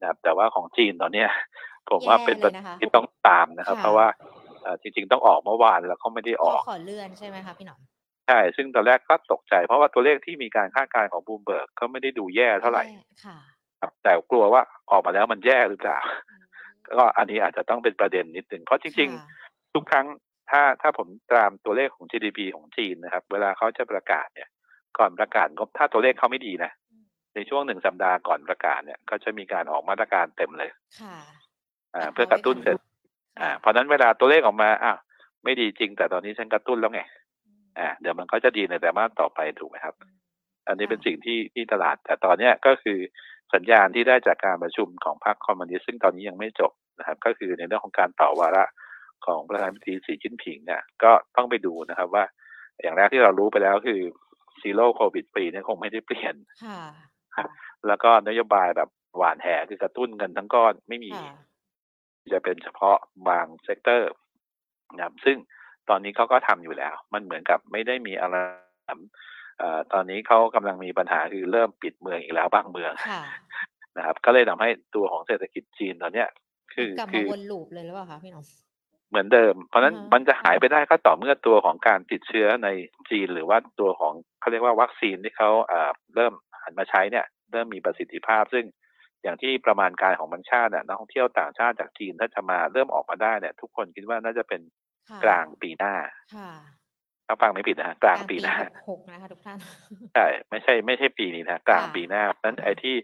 [0.00, 1.28] นะครับ แต่ว่าของจีนตอนเนี้ย
[1.90, 4.06] ผมว่าเป็นประเด็นที่ต้องตามนะครับค่ะเพราะว่า
[4.62, 7.80] เอ่อจริงๆต้องออกเมื่อวานแล้วเขาไม่ได้อเขาอกขอเลื่อนใช่ไหมคะพี่หนอม
[8.28, 12.84] ใช่ ซึ่งตอนแรกก็ตกใจ เพราะว่าตัวเลขที่มีการคาดการณ์ของบูมเบิร์กก็ไม่ได้ดูแย่เท่าไหร่
[13.24, 13.38] ค่ะ
[13.80, 15.98] ครับแต่กลัวว่าออกมาแล้วมันแย่หรือเปล่า
[16.88, 20.06] ก็อันนี้อาจจะต้องเป็นประเด็นนิดหนึ่งเพราะจริงค่ะๆทุกครั้ง
[20.52, 24.48] ถ้าถ้าผมตามตัวเลขของ GDP ของจีนนะครับ เวลาเขาจะประกาศเนี่ย
[24.98, 26.72] ก่อนประกาศงบถ้าตัวเลขเขาไม่ดีนะ
[27.34, 31.16] ในช่วงหนึ่งสัปดาห์ก่อนประกาศเนี่ยก็จะมีการออกมาตรการเต็มเลย ค่ะ
[31.94, 32.90] อ่า เพื่อกระตุ้นเศรษฐกิจ
[33.40, 34.98] อ่าเพราะฉะนั้นเวลาตัวเลขออกมาอ้าว
[35.44, 37.00] ไม่ดีจริง แต่ตอนนี้ฉันกระตุ้นแล้วไง
[37.78, 39.94] อ่า เดี๋ยวมันก็จะดีในแต่มาสต่อไปถูกไหมครับ
[40.68, 42.98] อันนี้เป็นสิ่งที่ที่ตลาด แต่ตอนเนี้ยก็คือ
[43.54, 48.64] สัญญาณที่ได้จากการประชุมของพรรคคอมมิวนิสต์ซึ่งตอนนี้ยังไม่จบนะครับ ก็คือในเรื่องของการต่อวาระ
[49.26, 52.24] ของประธานาธิบดีสีจิ้นผิงเนี่ยก็ต้องไปดูนะครับว่า
[52.82, 54.00] อย่างแรกที่เรารู้ไปแล้วคือ
[54.60, 56.80] zero โควิดปีนี้คงไม่ได้เปลี่ยนค่ะ
[57.86, 61.36] แล้วก็นโยบายแบบหวานแหคือกระตุ้นเงินทั้งก้อนไม่มีค่ะ
[62.32, 62.96] จะเป็นเฉพาะ
[63.28, 64.12] บาง sector
[64.96, 65.36] นะครับซึ่ง
[65.88, 68.36] ตอนนี้เขาก็ทำอยู่แล้ว มันเหมือนกับไม่ได้มีอะไร
[69.58, 73.22] เอ่อตอนนี้เขากำลังมีปัญหาคือเริ่มปิดเมืองอีกแล้วบางเมืองค่ะ
[73.96, 76.28] นะครับ ก็เลยทำให้ตัวของเศรษฐกิจจีนตอนเนี้ย
[76.74, 78.44] คือกลับคืมาอวน loop เลยหรือเปล่าคะพี่หนอม
[79.12, 82.68] เหมือนเดิม เพราะฉะนั้นอ่าฮะมันจะหายไปได้ก็ต่อเมื่อตัวของการติดเชื้อใน
[83.10, 88.64] จีน หรือว่าตัวของเขาเรียกว่าวัคซีนที่เขาเอ่อเริ่มหันมาใช้เนี่ยเริ่มมีประสิทธิภาพ ซึ่ง
[89.22, 94.60] อย่างที่ประมาณการของบางชาติเนี่ยนักท่องเที่ยวต่างชาติจากจีนถ้าจะมาเริ่มออกมาได้เนี่ย ทุกคนคิดว่าน่าจะเป็น
[95.10, 95.94] ค่ะกลางปีหน้า
[96.36, 96.50] ค่ะ
[97.26, 98.54] ถ้าฟังไม่ผิดนะฮะกลางปีหน้า
[98.90, 99.58] หกนะคะทุกท่าน
[100.14, 102.94] ใช่ไม่ใช่ไม่ใช่ปีนี้นะกลางค่ะปีหน้าเพราะฉะนั้นไอ้ที่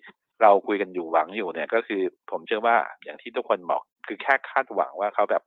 [0.42, 5.42] เราคุยกันอยู่หวังอยู่เนี่ยก็คือ ผมเชื่อว่าอย่างที่ทุกคนบอกคือแค่คาดหวังว่าเขาแบบ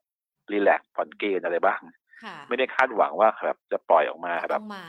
[0.51, 1.81] รีแลกซ์ผ่อนเกณฑ์อะไรบ้าง
[2.23, 4.85] ค่ะไม่ได้คาดหวังว่าแบบจะปล่อยออกมาแบต้บองมา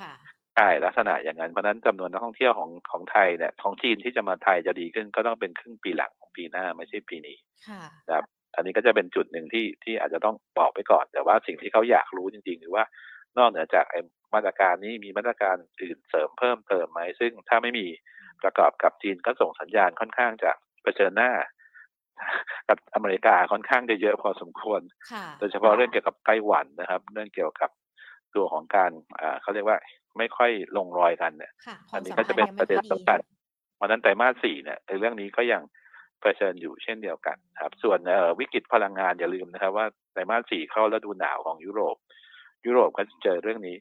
[0.00, 0.12] ค่ะ
[0.56, 7.36] ใช่ลักษณะอย่างนั้นเพราะฉะนั้นจำนวนนักท่องเที่ยวของของไทยเนี่ยของจีนที่จะมาไทยจะดีขึ้นก็ต้องเป็นครึ่งปีหลังของปีหน้าไม่ใช่ปีนี้
[7.68, 8.24] ค่ะนะครับ
[8.56, 12.84] อันนี้ก็จะเป็นจุดหนึ่งที่ที่อาจจะต้องบอกไปก่อน แต่ว่าสิ่งที่เขาอยากรู้จริงๆคือว่า
[13.38, 14.00] นอกเหนือจากไอ้
[14.34, 17.86] มาตรการนี้มีมาตรการอื่นเสริมเพิ่มเติมไหมซึ่งถ้าไม่มี
[18.42, 20.50] ประกอบกับจีนก็ส่งสัญญาณค่อนข้างจะ
[20.82, 21.30] เผชิญหน้า
[22.68, 24.80] กับอเมริกาค่อนข้างจะเยอะพอสมควร
[25.12, 27.70] ค่ะโดยเฉพาะเรื่องเกี่ยวกับไต้หวันนะครับ เรื่องเกี่ยวกับ
[28.34, 29.78] ตัวของการอ่าเขาเรียกว่า
[30.18, 33.18] ไม่ค่อยลงรอยกันเนี่ยค่ะคอัวานมนี้สัมก็พัจะนธ์เป็นยังปไม่ระเด็ค่อนยดีสำคัญ
[33.76, 35.62] เพราะฉะนั้นไตรมาสสี่เนี่ยในเรื่องนี้ก็ยัง
[36.20, 41.96] เผชิญอยู่เช่นเดียวกันครับ ส่วนเอ่อวิกฤตพลังงานอย่าลืมนะครับว่าไตรมาสสี่เข้าฤดูหนาวของยุโรป
[42.66, 43.76] ยุโรปก็จะเจอเรื่องนี้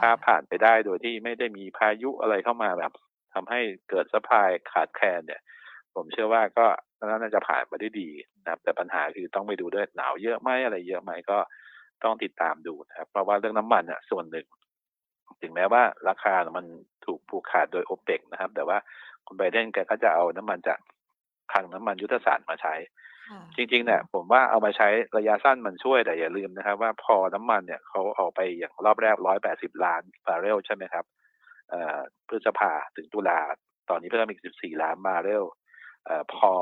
[0.00, 2.92] ถ้าค่ะผ่านไปได้โดยที่ไม่ได้มีพายุอะไรเข้ามาแบบ
[3.34, 5.40] ทำให้เกิดสะพายขาดแคลนเนี่ย
[5.94, 6.66] ผมเชื่อว่าก็
[7.08, 8.08] น่าจะผ่านมาได้ดี
[8.42, 11.38] นะครับ แต่ปัญหาคือต้องไปดูด้วยหนาวเยอะไหมอะไรเยอะไหมก็
[12.04, 14.46] ต้องติดตามดูนะครับ เพราะว่าเรื่องน้ำมันอะส่วนหนึ่ง
[15.42, 16.66] ถึงแม้ว่าราคามัน
[17.04, 18.78] ถูกผูกขาดโดยโอเปกนะครับ แต่ว่า
[19.26, 20.78] คุณไบเดนแกก็จะเอาน้ำมันจาก
[21.52, 22.74] คลังน้ำมันยุทธศาสตร์มาใช้
[23.30, 31.04] ค่ะจริงๆเนี่ยผมว่าเอามาใช้ระยะสั้นมันช่วยแต่อย่าลืมนะครับ ว่าพอน้ำมันเนี่ยเขาเอาไปอย่างรอบแรกร้อยแปดสิบล้านบาร์เรลใช่ไหมครับ
[32.28, 33.40] พฤษภาถึงตุลา
[33.90, 35.44] ตอนนี้เพิ่มอีก14ล้านบาร์เรล
[36.34, 36.52] พอ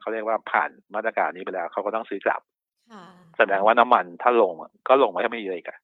[0.00, 2.42] เขาเรียกว่าผ่านมาตรการนี้ไปแล้วเขาก็ต้องซื้อกลับ
[3.38, 4.52] แสดงว่าน้ำมันถ้าลง
[4.88, 5.78] ก็ลงไว้ไม่เยอะอีกนะ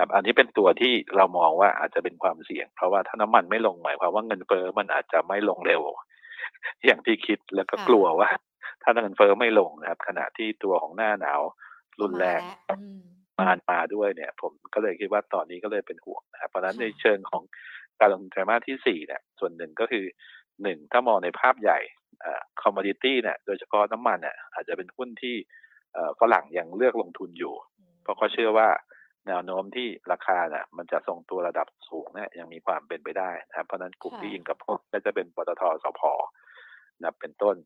[0.00, 5.82] ครับอันนี้เป็นตัวที่เรามองว่าอาจจะเป็นความเสี่ยง เพราะว่าถ้าน้ำมันไม่ลงหมายความว่าเงินเฟ้อมันอาจจะไม่ลงเร็ว
[6.86, 8.28] อย่างที่คิดแล้วก็กลัวว่า
[8.82, 11.40] ถ้าเงินเฟ้อไม่ลงนะครับ ขณะที่ตัวของหน้าหนาว
[12.00, 12.40] รุนแรง
[13.38, 17.42] มามาด้วยเนี่ย ผมก็เลยคิดว่าตอนนี้ก็เลยเป็นห่วงนะครับเพราะฉะนั้นในเชิงของ
[18.00, 20.04] การลงทุนไตรมาสที่สี่เนี่ยส่วนหนึ่งก็คือ
[20.62, 21.78] หนึ่งถ้ามองในภาพใหญ่
[22.62, 25.36] คอมมอดิตี้เนี่ยโดยเฉพาะน้ำมันเนี่ยอาจจะเป็นหุ้นที่
[26.20, 27.54] ฝรั่งยังเลือกลงทุนอยู่
[28.02, 28.68] เพราะเขาเชื่อว่า
[29.26, 36.00] แนวโน้มที่ราคาเนี่ยมันจะทรงตัวระดับสูงเนี่ยยังมีความเป็นไปได้นะครับเพราะนั้นกลุ่มที่ยิงกับพวกก็จะเป็นปตทสพ
[37.00, 37.56] นะเป็นต้น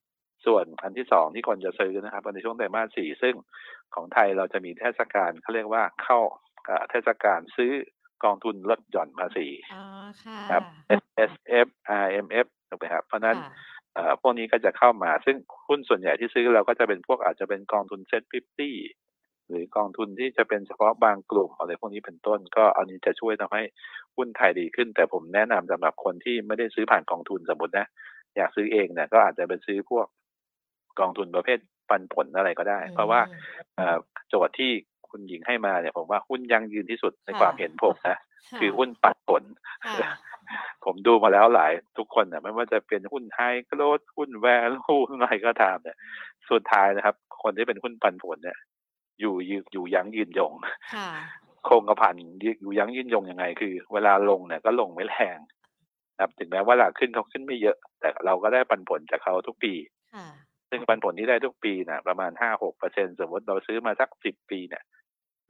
[0.46, 3.34] ส่วนอันที่สองที่คนจะซื้อนะครับในช่วงไตรมาสสี่ซึ่ง
[3.94, 6.20] ของไทยเราจะมีเทศกาลเขาเรียกว่าเข้า
[6.90, 7.72] เทศกาลซื้อ
[8.24, 9.48] กองทุนลดหย่อนภาษี
[10.52, 10.62] ครับ
[11.00, 11.32] S S
[11.66, 11.68] F
[12.04, 13.36] R M F ถูกไหมครับเพราะนั้น
[14.20, 15.36] พวกนี้ก็จะเข้ามา ซึ่ง
[15.68, 18.76] หุ้นส่วนใหญ่ที่ซื้อเราก็จะเป็นพวกอาจจะเป็นกองทุน SET fifty
[19.48, 23.62] หรือกองทุนที่จะเป็นเฉพาะบางกลุ่มอะไรพวกนี้เป็นต้น ก็อันนี้จะช่วยทำให้
[24.16, 27.86] หุ้นไทยดีขึ้น แต่ผมแนะนำสำหรับคนที่ไม่ได้ซื้อผ่านกองทุนสมมตินะ
[28.36, 30.06] อยากซื้อเองเนี่ยก็อาจจะไปซื้อพวก
[31.00, 31.58] กองทุนประเภท
[31.88, 33.20] ปันผลอะไรก็ได้ เพราะว่า
[34.28, 34.70] โจทย์ที่
[35.10, 38.18] คุณหญิงให้มาเนี่ยผมว่าหุ้นยั่งยืนที่สุดในความเห็นผมนะ
[38.60, 39.42] คือหุ้นปันผล
[40.84, 45.96] ผมดูมาแล้วหลายทุกคนเนี่ยไม่ว่าจะเป็นหุ้นไฮกรดหุ้นแวลูอะไรก็ตามเนี่ย
[46.50, 48.58] สุดท้ายนะครับ คนที่เป็นหุ้นปันผลเนี่ย
[49.20, 49.34] อยู่
[49.72, 50.52] อยู่ยั้งยืนยง
[51.64, 52.16] โครงกระพัน
[52.60, 55.38] อยู่ยั้งยืนยงยังไง คือ เวลาลงเนี่ยก็ลงไม่แรง
[56.14, 59.74] นะครับถึงแม้ว่าหลักขึ้นเขาขึ้นไม่เยอะ แต่เราก็ได้ปันผลจากเขาทุกปี
[60.70, 64.84] ซึ่งปันผลที่ได้ทุกปีเนี่ยประมาณห้าหกเปอร์เซ็นสมมติเราซื้อมาสักสิบปีเนี่ย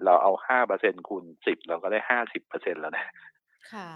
[0.04, 3.12] เราเอาห้าเปอร์เซ็นคูณสิบเราก็ได้ห้าสิบเปอร์เซ็นแล้วนะ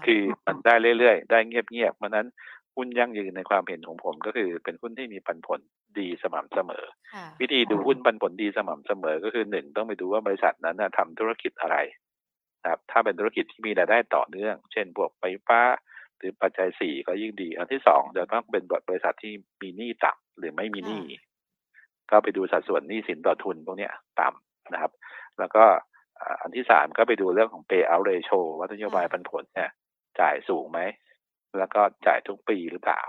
[0.05, 2.27] คือมันได้เรื่อยๆ ได้เงียบๆเพราะนั้น
[2.75, 5.59] หุ้นยั่งยืนในความเห็นของผมก็คือเป็นหุ้นที่มีปันผล
[5.99, 6.83] ดีสม่ำเสมอ
[7.41, 11.77] วิธีดูหุ้นปันผลดีสม่ำเสมอก็คือหนึ่งต้องไปดูว่าบริษัทนั้นทำธุรกิจอะไร
[12.69, 15.61] ครับถ้าเป็นธุรกิจที่มีรายได้ต่อเนื่อง เช่นพวกไฟฟ้า
[16.17, 21.03] หรือปัจจัยสี่ก็ยิ่งดี อันที่สองจะต้องเป็นบริษัทที่มีหนี้ต่ำหรือไม่มีหนี้
[22.09, 23.89] ก็ไปดูสัดส่วนหนี้สินต่อทุนพวกนี้
[24.21, 24.91] ต่ำนะครับ
[25.39, 25.65] แล้วก็
[26.41, 29.71] อันที่สามก็ไปดูเรื่องของ payout ratio ว่านโยบายปันผลเนี่ย
[30.19, 30.79] จ่ายสูงไหม
[31.57, 33.01] แล้วก็จ่ายทุกปีหรือเปล่า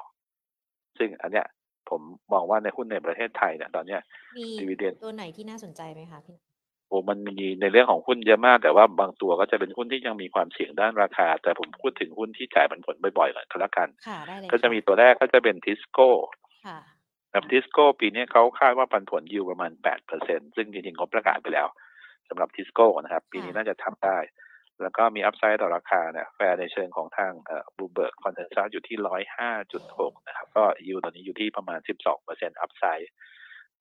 [0.99, 1.47] ซึ่งอันเนี้ย
[1.91, 2.01] ผม
[2.33, 4.01] มองว่าในหุ้นในประเทศไทยเนี่ยตอนเนี้ย
[4.39, 6.37] มีดีเวเดนตัวไหนที่น่าสนใจไหมคะพี่
[6.89, 16.11] โอ้มันมีในเรื่องของหุ้นเยอะมาก แต่ว่าบางตัวก็จะเป็นหุ้นที่ยังมีความเสี่ยงด้านราคา แต่ผมพูดถึงหุ้นที่จ่ายปันผลบ่อยๆก่อนก็แล้วกันค่ะได้เลยก็จะมีตัวแรกก็จะเป็นทิสโก้
[16.67, 16.79] ค่ะ
[17.31, 21.67] แบงก์ทิสโก้ปีนี้เขาคาดว่าปันผล yield ประมาณแปดเปอร์เซ็นต์ซึ่งจริงๆเขาประกาศไปแล้ว
[22.29, 24.19] สำหรับทิสโก้นะครับ ปีนี้น่าจะทำได้
[24.83, 27.33] แล้วก็มี upside ต่อราคาเนี่ยแฟร์ในเชิงของทาง
[27.77, 33.11] Bloomberg consensus อยู่ที่ร้อยห้าจุดหกนะครับ ก็ยิวตอนนี้อยู่ที่ประมาณสิบสองเปอร์เซ็นต์ upside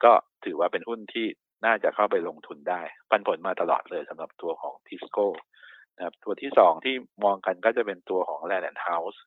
[0.03, 0.11] ก็
[0.45, 1.27] ถือว่าเป็นหุ้นที่
[1.65, 5.27] น่าจะเข้าไปลงทุนได้ ปันผลมาตลอดเลยสำหรับตัวของทิสโก้
[5.97, 9.21] นะครับตัวที่สองที่มองกันก็จะเป็นตัวของแลนด์เฮาส์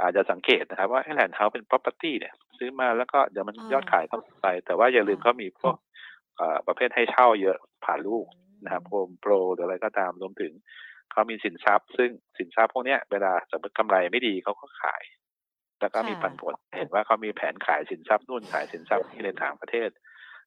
[0.00, 5.76] อาจจะสังเกตนะครับว่าแลนด์เฮาส์เป็น property เนี่ย ซื้อมาแล้วก็เดี๋ยวมันยอดขายเข้าไป แต่ว่าอย่าลืมเขามีพวก
[6.66, 8.26] ประเภทให้เช่าเยอะผ่านลูก
[8.64, 10.52] นะครับโฮมโปรหรืออะไรก็ตามรวมถึง
[11.12, 15.02] เขามีสินทรัพย์ ซึ่งสินทรัพย์พวกนี้เวลาสมมติกำไรไม่ดีเขาก็ขาย
[15.80, 19.90] แล้วก็มีปันผล เห็นว่าเขามีแผนขายสินทรัพย์นู่นขายสินทรัพย์ที่ในต่างประเทศ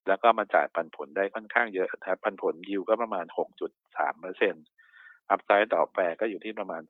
[0.07, 3.25] แล้วก็มาจ่ายปันผลได้ค่อนข้างเยอะนะครับปันผลยิวก็ประมาณ
[3.73, 4.65] 6.3เปอร์เซ็นต์
[5.29, 6.81] upside ต่อแปรก็อยู่ที่ประมาณ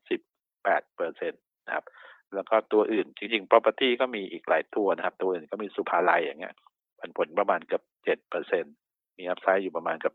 [0.44, 1.86] 18เปอร์เซ็นต์นะครับ
[2.34, 6.56] แล้วก็ตัวอื่นจริงๆ property ก็มีอีกหลายตัวนะครับ ตัวอื่นก็มีศุภาลัยอย่างเงี้ย
[7.00, 8.76] ปันผลประมาณเกือบ7เปอร์เซ็นต์
[9.18, 10.14] มี upside อยู่ประมาณเกือบ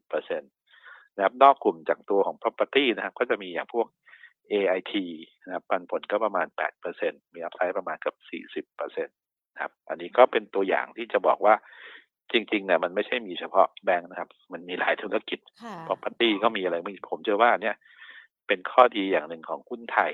[0.00, 0.50] 30เปอร์เซ็นต์
[1.16, 3.86] นะครับนอกกลุ่มจากตัวของ property นะครับ ก็จะมีอย่างพวก
[4.52, 4.94] AIT
[5.44, 6.46] นะครับปันผลก็ประมาณ
[6.90, 8.14] 8%มีอัพไซด์ประมาณกับ
[8.64, 11.54] 40%นะครับ อันนี้ก็เป็นตัวอย่างที่จะบอกว่า
[12.32, 15.38] จริงๆเนี่ยมันไม่ใช่มีเฉพาะแบงค์นะครับ มันมีหลายธุรกิจ
[15.86, 16.76] property ก็มีอะไร
[17.10, 17.76] ผมเชื่อว่าเนี่ย
[18.46, 20.12] เป็นข้อดีอย่างหนึ่งของหุ้นไทย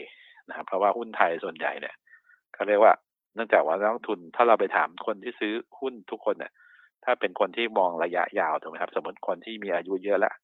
[0.48, 1.94] นะครับ เพราะว่าหุ้นไทยส่วนใหญ่เนี่ย
[2.54, 2.94] เขาเรียกว่า
[3.34, 6.52] เนื่องจากว่านักลงทุนถ้าเราไปถามคนที่ซื้อหุ้นทุกคนเนี่ย
[7.04, 10.34] ถ้าเป็นคนที่มองระยะยาวถูกไหมครับ สมมติคนที่มีอายุเยอะแล้ว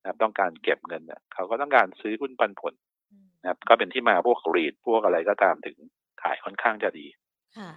[0.00, 2.74] นะครับต้องการเก็บเงินเนี่ยเขาก็ต้องการซื้อหุ้นปันผล
[3.42, 5.76] นะครับ ก็เป็นที่มาพวกรีดพวกอะไรก็ตามถึง
[6.22, 7.06] ขายค่อนข้างจะดี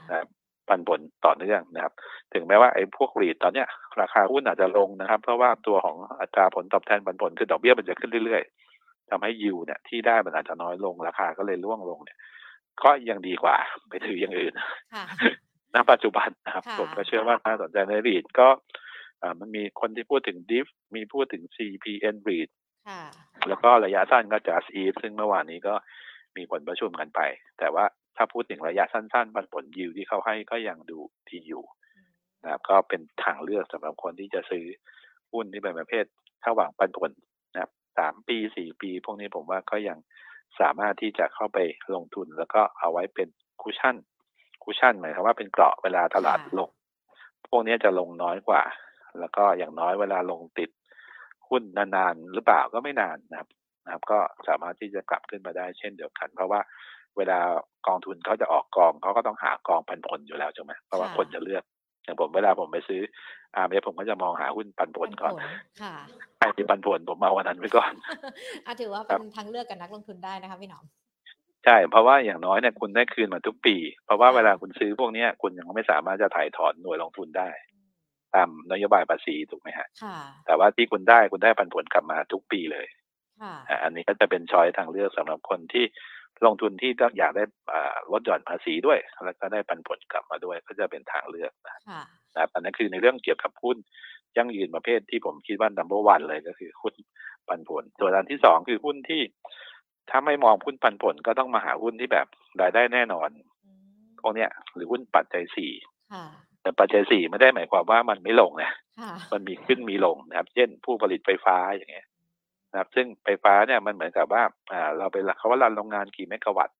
[0.10, 0.28] นะครับ
[0.68, 1.94] ปันผลต่อเนื่องนะครับ
[2.34, 3.68] ถึงแม้ว่าไอ้พวกรีดตอนเนี้ย
[4.02, 12.18] ราคาหุ้นอาจจะลงนะครับ เพราะว่าตัวของอัตราผลตอบแทนปันผลคือดอกเบี้ยมันจะขึ้นเรื่อยๆทำให้ยิวเนี่ยที่ได้มันอาจจะน้อยลงราคาก็เลยร่วงลงเนี่ย
[12.84, 13.56] ก็ยังดีกว่า
[13.90, 14.54] ไปถืออย่างอื่น
[15.76, 18.48] ณปัจจุบันนะครับผมก็เชื่อว่าถ้าสนใจในรีดก็
[19.40, 22.50] มันมีคนที่พูดถึง DIF มีพูดถึง CPN REIT
[23.48, 25.76] แล้วก็ระยะสั้นก็ just eat ซึ่งเมื่อวานนี้ก็
[26.38, 27.22] มีผลประชุมกันไป
[27.60, 27.86] แต่ว่า
[28.18, 31.64] ถ้าพูดถึงระยะสั้นๆปันผลยิวที่เขาให้ก็ยังดูดีอยู่
[32.44, 34.66] นะครับก็เป็นทางเลือกสำหรับคนที่จะซื้อ
[35.34, 36.06] หุ้นที่เป็นประเภท
[36.44, 37.12] ถ้าหวังปันผล
[37.54, 39.98] นะครับสามปีสี่ปี พวกนี้ผมว่าก็ยัง
[40.60, 41.60] สามารถที่จะเข้าไป
[41.96, 43.28] ลงทุนแล้วก็เอาไว้เป็น
[43.62, 43.96] cushion
[44.64, 46.70] cushion หมายความว่าเป็นเกราะเวลาตลาดลง
[47.48, 48.62] พวกนี้จะลงน้อยกว่า
[49.20, 50.70] แล้วก็อย่างน้อยเวลาลงติด
[51.50, 53.50] หุ้นนานๆหรือเปล่าก็ไม่นานนะครับ
[53.86, 56.60] นะครับ ก็สามารถที่จะกลับขึ้นมาได้เช่นเดียวกัน เพราะว่า
[57.18, 57.40] เวลา
[57.88, 61.64] กองทุนเขาจะออกกองเขาก็ต้องหากองปันผลอยู่แล้วใช่ไหมเพราะว่าคนจะเลือก
[62.04, 63.02] อย่างผมเวลาผมไปซื้อ
[63.56, 65.34] RMF ผมก็จะมองหาหุ้นปันผลก่อน
[65.82, 65.96] ค่ะ
[66.38, 67.94] ใครที่ปันผลผมเอาอันนั้นไว้ก่อน
[68.66, 70.86] อะถือว่าเป็นทางเลือกกับนักลงทุนได้นะคะพี่หนอม
[71.66, 77.50] ใช่ เพราะว่าอย่างน้อยเนี่ยคุณได้คืนมาทุกปี เพราะว่าเวลาคุณซื้อพวกนี้คุณยังไม่สามารถจะถ่ายถอนหน่วยลงทุนได้
[78.36, 79.88] ตามนโยบายภาษีถูกไหมฮะ
[80.46, 82.88] แต่ว่าที่คุณได้คุณได้ปันผลกลับมาทุกปีเลย
[83.84, 85.86] อันนี้ก็จะเป็นช้อยทางเลือกสำหรับคนที่
[86.46, 87.44] ลงทุนที่อยากได้
[88.12, 91.76] ลดหย่อนภาษีด้วย แล้วก็ได้ปันผลกลับมาด้วย ก็จะเป็นทางเลือกนะ
[92.36, 93.78] ครับอันนั้นคือในเรื่องเกี่ยวกับหุ้น
[94.38, 96.94] ยั่งยืนประเภทที่ผมคิดว่าดัมเบิลวันเลยก็คือหุ้น
[97.48, 99.22] ปันผลตัวอันที่สองคือหุ้นที่
[100.10, 102.28] ถ้าไม่มองหุ้นปันผลก็ต้องมาหาหุ้นที่แบบ
[102.62, 103.30] รายได้แน่นอน
[104.22, 105.72] พวกเนี้ยหรือหุ้นปัจจัยสี่
[106.62, 108.72] แต่ปัจจัยสี่ไม่ได้หมายความว่ามันไม่ลงนะ
[109.34, 112.08] มันมีขึ้นมีลงนะครับ เช่นผู้ผลิตไฟฟ้าอย่างเงี้ย
[112.72, 116.78] นะครับ ซึ่งไฟฟ้าเนี่ยมันเหมือนกับว่าอ่าเราไปเขาว่ารันโรงงานกี่เมกะวัตต์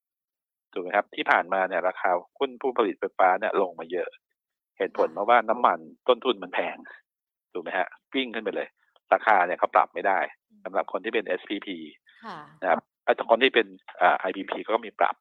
[0.74, 4.10] ถูกไหมครับ ที่ผ่านมาเนี่ยราคาหุ้นผู้ผลิตไฟฟ้าเนี่ยลงมาเยอะ
[4.78, 6.78] เหตุผลเพราะว่าน้ำมันต้นทุนมันแพง
[7.54, 8.68] ถูกไหมฮะวิ่งขึ้นไปเลย
[9.14, 10.20] ราคาเนี่ยเขาปรับไม่ได้
[10.64, 11.68] สำหรับคนที่เป็น SPP
[12.62, 12.80] นะครับ
[13.18, 13.68] ถ้าคนที่เป็น
[14.02, 15.16] อ่า IPP ก็มีปรับ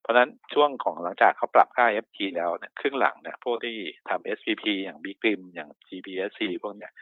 [0.00, 3.76] เพราะฉะนั้นช่วงของหลังจากเขาปรับค่า FT แล้วเนี่ยครึ่งหลังเนี่ยพวกที่
[4.08, 6.92] ทำ SPP อย่างบิ๊กริมอย่าง GPSC พวกเนี้ย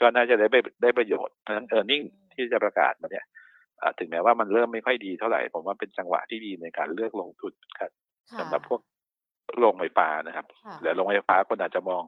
[0.00, 0.46] ก็น่าจะได้
[0.82, 2.02] ได้ประโยชน์เพราะฉะนั้นเออร์เน็ง
[2.34, 3.26] ที่จะประกาศมาเนี่ย
[3.98, 7.90] ถึงแม้ว่ามันเริ่มไม่ค่อยดีเท่าไหร่ ผมว่าเป็นจังหวะที่ดีในการเลือกลงทุนครับ
[8.38, 8.80] สำหรับพวก
[9.58, 10.46] โรงไฟฟ้านะครับ
[10.80, 12.02] หรือโรงไฟฟ้าคนอาจจะมอง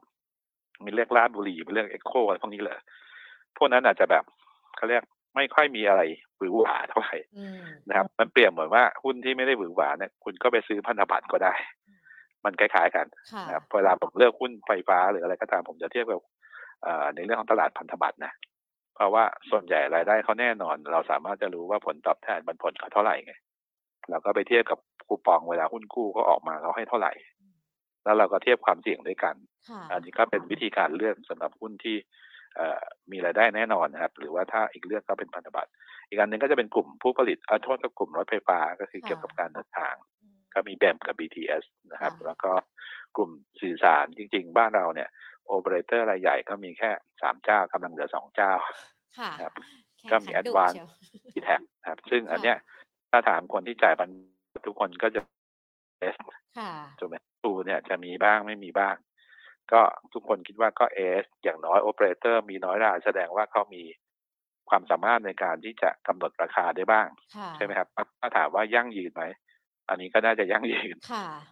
[0.84, 2.78] มีเรื่องราชบุรีมีเรื่องเอ็กโกอะไรพวกนี้เลย
[3.56, 4.24] พวกนั้นอาจจะแบบ
[4.76, 5.02] เขาเรียก
[5.35, 6.03] ไม่ค่อยมีอะไร
[6.37, 7.16] หวือหวาเท่าไหร่
[7.88, 11.55] นะครับ มันเปรียบเหมือนว่าหุ้นที่ไม่ได้หวือหวาเนี่ยคุณก็ไปซื้อพันธบัตรก็ได้
[12.44, 13.07] มันคล้ายๆกัน
[13.47, 16.20] นะครับเวลาผมเลือกหุ้นไฟฟ้าหรืออะไรก็ตามผมจะเทียบกับ
[17.14, 18.33] ในเรื่องของตลาดพันธบัตรนะ
[18.94, 23.35] เพราะว่าส่วนใหญ่รายได้เขาแน่นอน เราสามารถจะรู้ว่าผลตอบแทนปันผลเขาเท่าไหร่ไง
[24.11, 27.12] เราก็ไปเทียบกับคูปองเวลาหุ้นกู้เขาออกมาเขาให้เท่าไหร่
[28.05, 29.35] แล้วเราก็เทียบความเสี่ยงด้วยกัน
[29.90, 31.97] อันนี้ก็เป็นวิธีการเลือกสำหรับหุ้นที่
[33.12, 35.71] มีรายได้แน่นอนนะครับ หรือว่าถ้าอีกเลือกก็เป็นพันธบัตร
[36.09, 39.95] อีกอันหนึ่งก็จะเป็นกลุ่มผู้ผลิตอาโทษกับกลุ่มรถไฟฟ้าก็คือเกี่ยวกับการเดินทาง
[40.55, 42.53] ก็มีแบมกับ BTS นะครับ แล้วก็
[43.17, 45.09] กลุ่มสื่อสารจริง ๆ บ้านเราเนี่ย
[45.47, 46.90] โอเปอเรเตอร์รายใหญ่ก็มีแค่
[47.23, 48.53] สามเจ้ากำลังเหลือสองเจ้า
[49.43, 49.53] ครับ
[50.11, 50.73] ก็มีแอดวาน
[51.33, 52.57] ซีแท็กครับ ซึ่งอันเนี้ย
[53.11, 54.11] ถ้าถามคนที่จ่ายปัน
[54.67, 55.21] ทุกคนก็จะ
[56.00, 56.16] yes
[56.99, 58.95] ถูกไหมทรูเนี่ยจะมีบ้างไม่มีบ้าง
[59.72, 63.83] ก็ทุกคนคิดว่าก็ yes อย่างน้อยโอเปอเรเตอร์มีน้อยรายแสดงว่าเขามี
[64.68, 67.09] ความสามารถในการที่จะกำหนดราคาได้บ้าง
[67.57, 67.88] ใช่ไหมครับ
[68.20, 69.24] ถ้าถามว่ายั่งยืนไหม
[69.88, 70.96] อันนี้ก็น่าจะยั่งยืน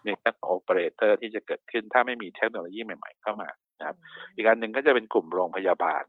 [0.05, 3.49] ในแง่ของโอเปอเรเตอร์ที่จะเกิดขึ้นถ้าไม่มีเทคโนโลยีใหม่ๆเข้ามา
[3.79, 3.97] นะครับ
[4.35, 6.03] อีกอันหนึ่งก็จะเป็นกลุ่มโรงพยาบาล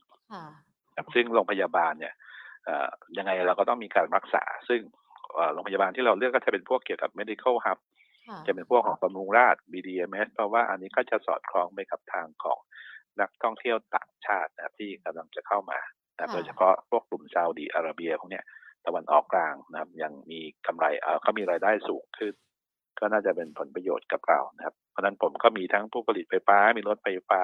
[1.13, 2.13] ซึ่งโรงพยาบาลเนี่ย
[3.17, 4.79] ยังไงเราก็ต้องมีการรักษา ซึ่ง
[5.53, 7.77] โรงพยาบาลที่เราเลือกก็จะเป็นพวกเกี่ยวกับ medical hub
[8.47, 12.59] จะเป็นพวกของบำรุงราช BDMS เพราะว่าอันนี้ก็จะสอดคล้องไปกับทางของ
[13.21, 15.79] นักท่องเที่ยวต่างชาตินะที่กำลังจะเข้ามา
[16.33, 18.41] โดยเฉพาะพวกกลุ่มซาอุดีอาระเบียพวกนี้
[18.85, 22.33] ตะวันออกกลางนะครับ ยังมีกำไรเออเขามีรายได้สูงขึ้น
[22.99, 27.41] ก็น่าจะเป็นผลประโยชน์กับเรานะครับ เพราะนั้นผมก็มีทั้งผู้ผลิตไฟฟ้า มีรถไฟฟ้า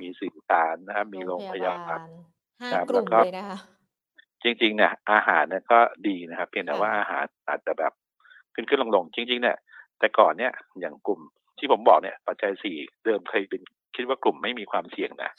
[0.00, 2.08] มีสื่อสารนะครับ มีโรงพยาบาล
[2.60, 3.58] ห้ากลุ่มเลยนะคะ
[4.42, 7.92] จริงๆเนี่ยอาหารเนี่ยก็ดีนะครับ เพียงแต่ว่าอาหารอาจจะแบบ
[8.54, 9.56] ขึ้นขึ้นลงลงจริง ๆ เนี่ย
[9.98, 11.20] แต่ก่อนเนี่ยอย่างกลุ่ม
[11.58, 13.62] ที่ผมบอกเนี่ยปัจจัยสี่เดิมเคยเป็น
[13.96, 15.30] คิดว่ากลุ่มไม่มีความเสี่ยงนะ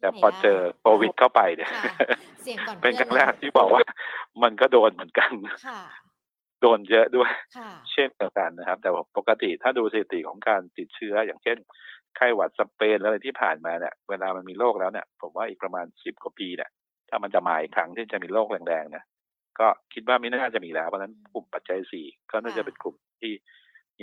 [0.00, 1.70] แต่พอเจอโควิดเข้าไปเนี่ย
[2.82, 3.82] เป็นครั้งแรกที่บอกว่า
[4.42, 5.30] มันก็โดนเหมือนกัน
[6.62, 7.30] โดนเยอะด้วย
[7.92, 11.56] เช่นเดียวกันนะครับ แต่ปกติถ้าดูสถิติของการติดเชื้อ อย่างเช่น
[12.16, 16.70] ไข้หวัดสเปนอะไรที่ผ่านมาเนี่ย เวลามันมีโรคแล้วเนี่ย ผมว่าอีกประมาณสิบกว่าปีเนี่ย
[17.08, 19.04] ถ้ามันจะมาอีกครั้งที่จะมีโรคแรงๆเนี่ย
[19.60, 23.32] ก็คิดว่าไม่น่าจะมีแล้วเพราะนั้นกลุ่มปัจจัยสี่ก็น่าจะเป็นกลุ่มที่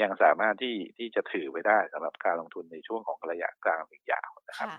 [0.01, 4.69] ยังสามารถที่ที่จะถือไว้ได้สำหรับการลงทุนในช่วงของระยะกลางถึงยาวนะครับ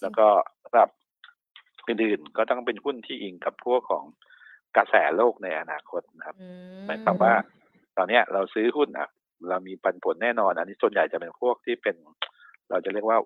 [0.00, 0.26] แล้วก็
[0.64, 0.88] สำหรับ
[1.88, 4.04] อื่นๆก็ต้องเป็นหุ้นที่อิงกับพวกของ
[4.76, 6.36] กระแสโลกในอนาคตนะครับ
[6.86, 7.34] หมายความว่า
[7.96, 9.08] ตอนนี้เราซื้อหุ้นอะ
[9.48, 11.96] เรามีปันผลแน่นอน อันนี้ส่วนใหญ่จะเป็นพวกที่เป็น
[12.70, 13.18] เราจะเรียกว่า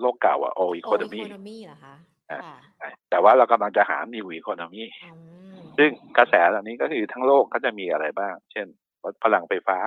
[0.00, 1.20] โลกเก่าอะโออีโคโนมี
[1.64, 1.94] เหรอคะ
[3.10, 4.82] แต่ว่าเรากำลังจะหานิวอีโคโนมี
[5.78, 8.66] ซึ่งกระแสเหล่านี้ก็คือทั้งโลกก็จะมีอะไรบ้าง เช่น
[9.04, 9.78] รถพลังไฟฟ้า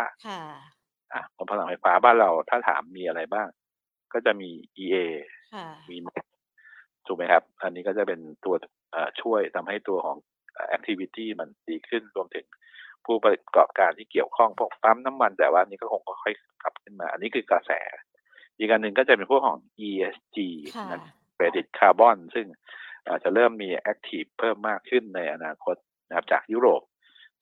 [1.14, 3.48] ค่ะอะรถพลังไฟฟ้าบ้านเราถ้าถามมีอะไรบ้าง
[4.14, 4.50] ก็จะมี
[4.84, 4.96] EA
[5.54, 5.98] ค่ะมี
[7.08, 8.56] ถูกไหมครับ อันนี้ก็จะเป็นตัว
[8.92, 10.18] เอ่อช่วยทำให้ตัวของ
[10.54, 12.46] เอ่อ activity มันดีขึ้นรวมถึง
[13.06, 17.72] ผู้ประกอบการที่เกี่ยวข้องพวกปั๊มน้ำมัน แต่ว่าอันนี้ก็คงค่อยๆขับขึ้นมา อันนี้คือกระแส
[18.58, 20.38] อีกอันหนึ่งก็จะเป็นพวกของ ESG
[20.78, 21.00] ค่ะนะ
[21.34, 22.46] เครดิตคาร์บอนซึ่ง
[23.08, 25.76] อาจจะเริ่มมี active เพิ่มมากขึ้นในอนาคต
[26.08, 26.82] นะครับจากยุโรป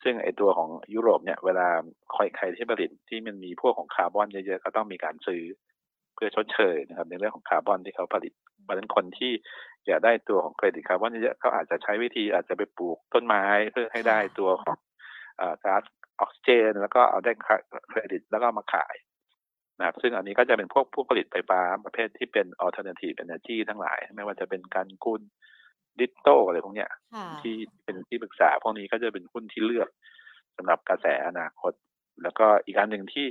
[0.07, 1.67] ซึ่งไอตัวของยุโรปเนี่ยเวลา
[2.11, 5.43] ใครใครที่ผลิตที่มันมีพวกของคาร์บอนเยอะๆก็ต้องมีการซื้อ
[6.15, 9.31] เพื่อชดเชยนะครับในเรื่องของคาร์บอนที่เขาผลิตเพราะฉะนั้นคนที่
[9.87, 14.77] อยากได้ตัวของเครดิตคาร์บอนเยอะๆเขาอาจจะใช้วิธีอาจจะไปปลูกต้นไม้เพื่อให้ได้ตัวของ
[15.39, 15.83] อ่าก๊าซ
[16.19, 17.31] ออกซิเจน แล้วก็เอาได้
[17.89, 18.95] เครดิตแล้วก็มาขาย
[19.79, 25.21] นะครับซึ่งอันนี้ก็จะเป็นพวกผู้ผลิตไฟฟ้าประเภทที่เป็น alternative energy ทั้งหลาย ไม่ว่าจะเป็นกันกุล
[25.99, 29.89] ดิจิตอลอะไรพวกเนี้ยค่ะที่เป็นที่ปรึกษาพวกนี้ก็จะเป็นหุ้นที่เลือก
[30.57, 31.73] สำหรับกระแสอนาคต
[32.23, 33.25] แล้วก็อีกอันหนึ่งที่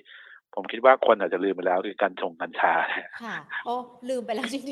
[0.54, 3.74] ผมคิดว่าคนอาจจะลืมไปแล้วคือการชงกัญชาเนี่ยค่ะโอ้
[4.08, 4.64] ลืมไปแล้วจริง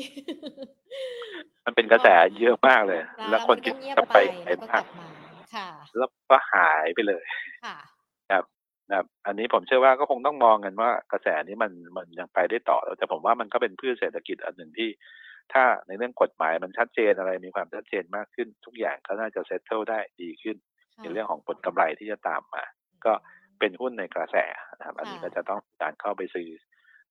[1.65, 2.07] มันเป็นกระแส
[2.39, 5.07] เยอะมากเลยๆแล้วคนคิดก็เงียบจะไปไปแล้วเป็นก็กพัลักบมา
[5.55, 7.25] ค่ะแล้วก็หายไปเลย
[7.65, 7.77] ค่ะ
[8.89, 14.89] นะครับอันนี้ผมเชื่อว่าก็คงต้องมองกันว่ากระแสนี้มันมันยังไปได้ต่อแล้วแต่ผมว่ามันก็เป็นพืชเศรษฐกิจอันหนึ่งที่
[15.53, 20.57] ถ้าในเรื่องกฎหมายมันชัดเจนอะไรมีความชัดเจนมากขึ้น ทุกอย่างก็น่าจะเซตเทิลได้ดีขึ้น
[21.01, 22.63] ในเรื่องของผลกำไรที่จะตามมา
[23.05, 23.13] ก็
[23.59, 24.37] เป็นหุ้นในกระแส
[24.77, 26.49] นะครับ อันนี้ก็จะต้องการเข้าไปซื้อ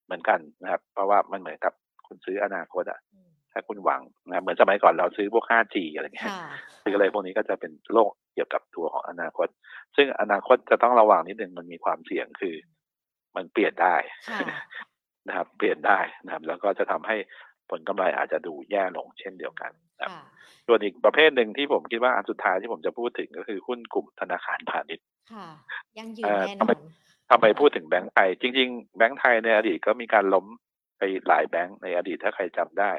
[0.05, 1.73] เหมือนกันนะครับ เพราะว่ามันเหมือนกับ
[2.07, 6.49] คุณซื้ออนาคตอะอืมถ้าคุณหวังนะเหมือนสมัยก่อนเราซื้อพวก 5G อะไรเงี้ยค่ะ
[6.83, 9.47] ซื้ออะไรพวกนี้ก็จะเป็นโลกเกี่ยวกับตัวของอนาคต
[9.95, 12.55] ซึ่งอนาคตจะต้องระวังนิดนึงมันมีความเสี่ยงคือ
[13.35, 13.95] มันเปลี่ยนได้
[14.29, 14.39] ค่ะ
[15.27, 17.15] นะครับ เปลี่ยนได้นะครับ แล้วก็จะทำให้
[17.52, 20.23] ผ ลกำไรอาจจะดูแย่ลงเช่นเดียวกันนะครับค่ะ
[20.67, 25.47] ส่วนอีกประเภทหนึ่งที่ผมคิดว่าอันสุดท้ายที่ผมจะพูดถึงก็คือหุ้นกลุ่มธนาคารพาณิชย์ค่ะ
[25.97, 26.79] ยังยืนเอ่อแน่นทำไมอน
[27.29, 30.45] ทำไมพูดถึงแบงก์ไทย จริง ๆ แบงก์ไทยในอดีตก็มีการล้ม
[30.97, 32.91] ไปหลายแบงก์ในอดีตถ้าใครจำได้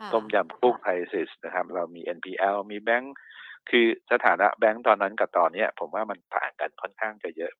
[0.00, 3.14] ค่ะต้มยำกุ้งไทยซิสนะครับ เรามี NPL มีแบงก์
[3.70, 7.52] คือสถานะแบงก์ตอนนั้นกับตอนเนี้ยผมว่ามันต่างกันค่อนข้างจะเยอะ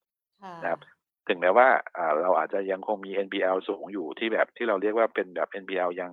[0.43, 0.81] ค่ะนะครับ
[1.29, 6.13] ถึงแม้ว่าอ่าเราอาจจะยังคงมี NPL สูงอยู่ที่แบบที่เราเรียกว่าเป็นแบบ NPL ยัง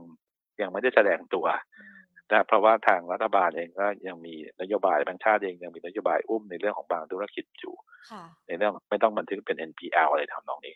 [0.61, 1.45] ยังไม่ได้แสดงตัว
[1.79, 7.75] อืมนะเพราะว่าทางรัฐบาลเองก็ยังมีนโยบายแบงก์ชาติเองยังมีนโยบายอุ้มในเรื่องของบางธุรกิจอยู่
[8.11, 10.75] ค่ะในเรื่องไม่ต้องบันทึกเป็น NPL อะไรทำนองนี้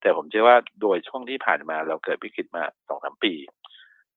[0.00, 3.32] แต่ผมเชื่อว่าโดยช่วงที่ผ่านมาเราเกิดวิกฤตมาสองสามปี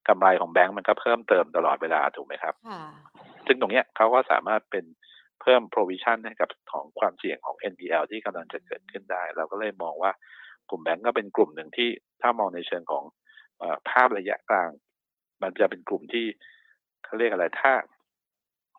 [0.07, 2.83] กำไรของแบงก์มันก็เพิ่มเติมตลอดเวลาถูกไหมครับค่ะ
[3.47, 4.85] ซึ่งตรงเนี้ยเขาก็สามารถเป็น
[5.41, 10.11] เพิ่ม provision ให้กับของความเสี่ยงของ NPL ที่กำลังจะเกิดขึ้นได้ เราก็เลยมองว่า
[10.69, 11.89] กลุ่มแบงก์ก็เป็นกลุ่มหนึ่งที่
[12.21, 13.03] ถ้ามองในเชิงของ
[13.57, 14.69] เออภาพระยะกลาง
[15.41, 16.25] มันจะเป็นกลุ่มที่
[17.05, 17.73] เขาเรียกอะไรถ้า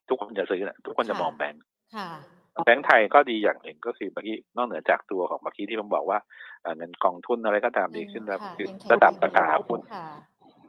[0.09, 1.62] ทุกคนจะซื้อนะทุกคนจะมองแบงก์
[1.97, 2.09] ค่ะ
[2.64, 6.18] แบงก์ไทยก็ดีอย่างหนึ่งก็คือเมื่อกี้นอกเหนือจากตัวของเมื่อกี้ที่ผมบอกว่า
[6.62, 10.07] เอ่อเงินกองทุนอะไรก็ตามดีขึ้นแล้วค่ะคือยังแข็งระดับแกร่รางคาหุ้นค่ะ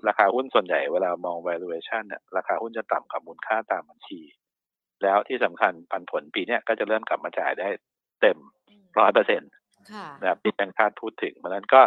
[0.07, 4.21] ราคาหุ้นส่วนใหญ่เวลามอง valuation เนี่ยราคาหุ้นจะต่ำกว่ามูลค่าตามบัญชี
[5.03, 7.67] แล้วที่สำคัญปันผลปีเนี้ยก็จะเริ่มกลับมาจ่ายได้
[8.21, 8.37] เต็ม
[8.69, 9.51] อืมร้อยเปอร์เซ็นต์
[9.91, 11.81] ค่ะนะครับที่แบงก์ชาติพูดถึงเพราะฉะนั้นก็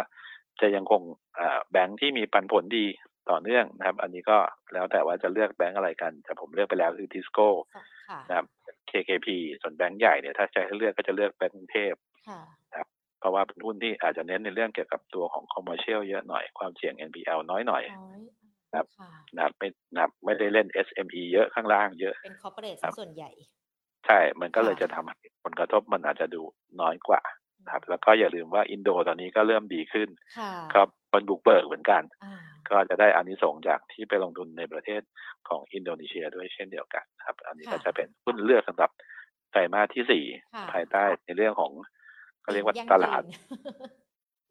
[0.61, 1.01] จะยังคง
[1.35, 2.85] เอ่อแบงก์ที่มีปันผลดี
[3.29, 4.37] ต่อเนื่องนะครับ อันนี้ก็
[4.73, 8.45] แล้วแต่ว่าจะเลือกแบงก์อะไรกัน แต่ผมเลือกไปแล้วคือทิสโก้ค่ะนะครับ
[8.91, 9.27] KKP
[9.61, 11.93] ส่วนแบงก์ใหญ่เนี่ยถ้าจะให้เลือกก็จะเลือกแบงก์กรุงเทพ
[12.29, 12.41] ค่ะ
[13.19, 18.19] เพราะว่าเป็นหุ้นที่อาจจะเน้นในเรื่องเกี่ยวกับตัวของ commercial เยอะหน่อยความเสี่ยง NPL น้อยหน่อยน้อย
[18.73, 23.29] ครับค่ะนะครับไม่นะครับไม่ได้เล่น SME เยอะข้างล่างเยอะ เป็นคอร์ปอเรทครับส่วนใญ่
[24.05, 26.41] ใช่ มันก็เลยค่ะจะทำให้ผลกระทบมันอาจจะดู
[26.81, 32.33] น้อยกว่านะ ครับแล้วก็อย่าลืมว่าอินโดตอนนี้ก็เริ่มดีขึ้นค่ะครับมันบุกเบิกเหมือนกันอ่า
[32.69, 35.01] ก็จะได้อานิสงส์จากที่ไปลงทุนในประเทศ
[35.47, 38.91] ของอินโดนีเซียด้วยเช่นเดียวกันนะครับ อันนี้ก็จะเป็นหุ้นเลือกสำหรับ
[39.51, 41.71] ไตรมาสที่สี่ค่ะภายใต้ในเรื่องของ
[42.41, 43.31] เขาเรียกว่ายั่งตลาดยืน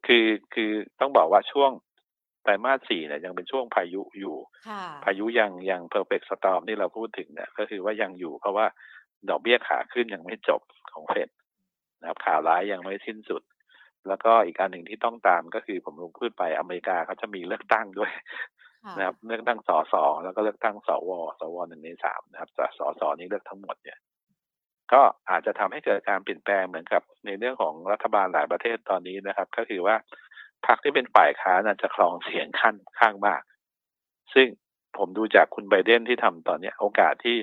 [0.07, 1.71] คือคือต้องบอกว่าช่วง
[2.43, 4.35] ไตรมาสสี่เนี่ยยังเป็นช่วงพายุอยู่
[4.69, 8.65] ค่ะพายุยังยัง perfect storm ที่เราพูดถึงเนี่ยก็คือว่ายังอยู่เพราะว่า
[9.29, 10.61] ดอกเบี้ยขาขึ้นยังไม่จบ
[10.93, 11.29] ของเฟด
[12.03, 13.41] นะครับข่าวร้ายยังไม่สิ้นสุด
[14.07, 18.11] แล้วก็อีกการหนึ่งที่ต้องตามก็คือผมลงพูดไปอเมริกาเขาจะมีเลือกตั้งด้วย
[18.85, 23.97] ค่ะนะครับเลือกตั้งสสแล้วก็เลือกตั้งสวสวหนึ่งในสามนะครับจากสสนี้เลือกทั้งหมดเนี่ย
[24.93, 29.95] ก็อาจจะทำให้เกิดการเปลี่ยนแปลงเหมือนกับ ในเรื่องของรัฐบาลหลายประเทศตอนนี้นะครับ ก็คือว่า
[30.65, 33.41] พรรคที่เป็นฝ่ายค้านอาจจะครองเสียงขั้นข้างมาก
[34.33, 34.47] ซึ่ง
[34.97, 37.37] ผมดูจากคุณไบเดนที่ทำตอนเนี้ยโอกาสที่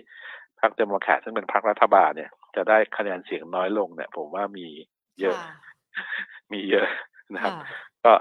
[0.61, 4.67] พรรคเดโมแครตซึ่งเป็นพรรครัฐบาลเนี่ย จะได้คะแนนเสียงน้อยลงเนี่ย ผมว่ามี
[5.21, 5.53] เยอะค่ะ
[6.53, 6.89] มีเยอะ
[7.35, 7.65] นะครับค่ะ
[8.05, 8.13] ก็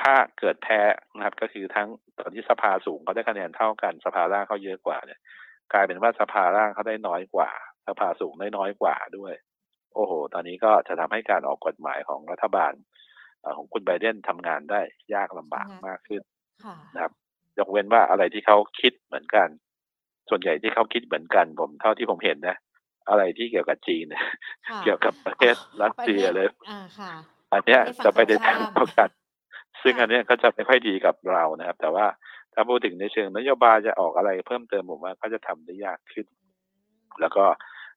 [0.00, 0.80] ถ้าเกิดแพ้
[1.16, 5.20] นะครับ ก็คือทั้งตอนที่สภาสูงเขาได้คะแนนเท่ากัน สภาล่างเขาเยอะกว่าเนี่ย
[5.72, 7.50] กลายเป็นว่าสภาล่างเขาได้น้อยกว่า
[7.88, 9.34] สภาสูงได้น้อยกว่าด้วย
[9.94, 12.72] โอ้โห ตอนนี้ก็จะทำให้การออกกฎหมายของรัฐบาล
[13.56, 14.80] ของคุณไบเดนทำงานได้
[15.14, 16.22] ยากลำบากมากขึ้น
[16.94, 17.12] นะครับ
[17.58, 19.48] ยกเว้นว่าอะไรที่เขาคิดเหมือนกัน
[20.28, 22.56] ส่วนใหญ่ที่เขาคิดเหมือนกัน ผมเท่าที่ผมเห็นนะ
[23.08, 24.06] อะไรที่เกี่ยวกับจีน
[24.84, 26.48] เกี่ยวกับประเทศรัสเซียเลย
[27.52, 29.08] อันนี้จะไปในทางเดียวกัน
[29.82, 32.06] ซึ่งอันนี้ก็จะไม่ค่อยดีกับเรานะครับ แต่ว่า
[32.54, 36.26] ถ้าพูดถึงในเชิงนโยบายจะออกอะไรเพิ่มเติมผมว่าก็จะทำได้ยากขึ้น
[37.20, 37.44] แล้วก็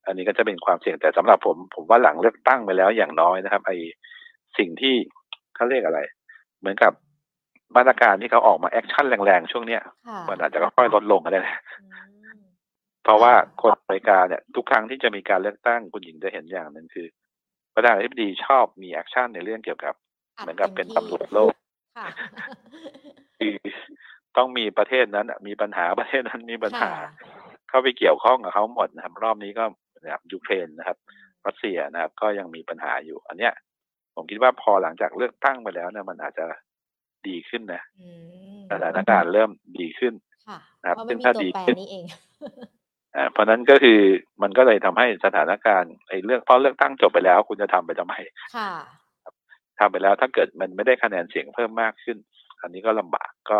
[0.05, 3.71] อันนี้ก็จะเป็นความเสี่ยงแต่สำหรับผมผมว่าหลังเลือกตั้งไปแล้วอย่างน้อยนะครับไอ
[4.57, 4.95] สิ่งที่
[5.55, 5.99] เขาเรียกอะไร
[6.59, 6.93] เหมือนกับ
[7.75, 9.81] มาตรการที่เขาออกมา action แรงๆ ช่วงเนี้ย
[10.29, 11.39] มันอาจจะค่อยลดลงก็ได้
[13.07, 17.07] เพราะว่าคนอเมริกาเนี่ยทุกครั้งที่จะมีการเลือกตั้งคุณหญิงจะเห็นอย่างหนึ่งคือ
[17.75, 19.93] ประธานาธิบดีชอบมี action ในเรื่องเกี่ยวกับ
[20.37, 21.53] เหมือนกับเป็นตำรวจโลก
[23.39, 23.53] คือ
[24.37, 26.91] ต้องมีประเทศนั้นมีปัญหาประเทศนั้นมีปัญหา
[27.69, 29.65] เข้าไปเกี่ยวข้องกับเขาหมดนะครับรอบนี้ก็
[30.03, 30.97] นะครับยูเครนนะครับ
[31.47, 33.53] รัสเซียนะครับ ก็ยังมีปัญหาอยู่ อันเนี้ย
[34.15, 36.45] ผมคิดว่าพอหลังจากเลือกตั้งไปแล้วเนี่ยมันอาจจะ
[37.27, 37.81] ดีขึ้นนะ
[38.71, 40.13] สถานการณ์เริ่มดีขึ้น
[40.81, 42.03] นะครับซึ่งถ้าดีขึ้นอ่า
[43.31, 43.99] เพราะนั้นก็คือ
[44.41, 48.15] มันก็เลยทำให้สถานการณ์ไอ้เลือกพอเลือกตั้งจบไปแล้ว คุณจะทำไปทำไม
[48.55, 48.71] ค่ะ
[49.79, 52.17] ทำไปแล้วถ้าเกิดมันไม่ได้คะแนนเสียงเพิ่มมากขึ้น
[52.61, 53.59] อันนี้ก็ลำบากก็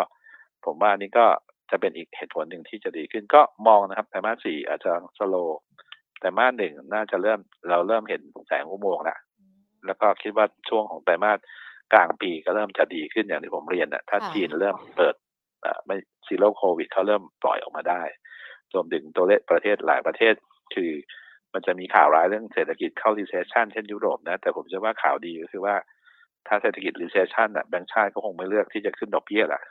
[0.65, 1.25] ผมว่าอันนี้ก็
[1.71, 5.35] จะเป็นอีกเหตุผลหนึ่งที่จะดีขึ้น ก็มองนะครับแต่มาสสี่อาจจะสโล
[6.19, 7.39] แต่มาสหนึ่งน่าจะเริ่ม
[7.69, 9.19] เราเริ่มเห็นแสงอุโมงค์แล้ว
[9.85, 11.39] แล้วก็คิดว่าช่วงของไตรมาส
[11.93, 15.15] กลางปีก็เริ่มจะดีขึ้นอย่างที่ผมเรียนนะถ้าจีนเริ่มเปิด
[15.85, 15.95] ไม่
[16.27, 18.01] ซีโร่โควิดเขาเริ่มปล่อยออกมาได้
[18.74, 20.34] รวมถึงตัวเลขประเทศหลายประเทศ
[20.74, 20.91] คือ
[21.53, 25.76] มันจะมีข่าวร้ายเรื่องเศรษฐกิจเข้า recession เช่นยุโรปนะ แต่ผมเชื่อว่าข่าวดีก็คือว่า
[26.47, 29.63] ถ้าเศรษฐกิจ recession อะแบงก์ชาติก็คงไม่เลือกที่จะขึ้นดอกเบี้ยแหละ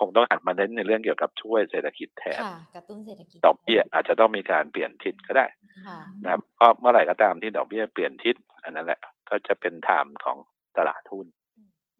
[0.00, 2.40] คงต้องหันมาเน้นในเรื่องเกี่ยวกับช่วยเศรษฐกิจแทน
[2.74, 5.46] กระตุ้นเศรษฐกิจดอกเบี้ยอาจจะต้องมีการเปลี่ยนทิศก็ได้
[6.22, 10.36] นะครับเพราะเมื่อไหร่ก็ตามที่ดอกเบี้ยเปลี่ยนทิศอันนั้นแหละก็จะเป็นไทม์ของ
[10.76, 11.26] ตลาดทุน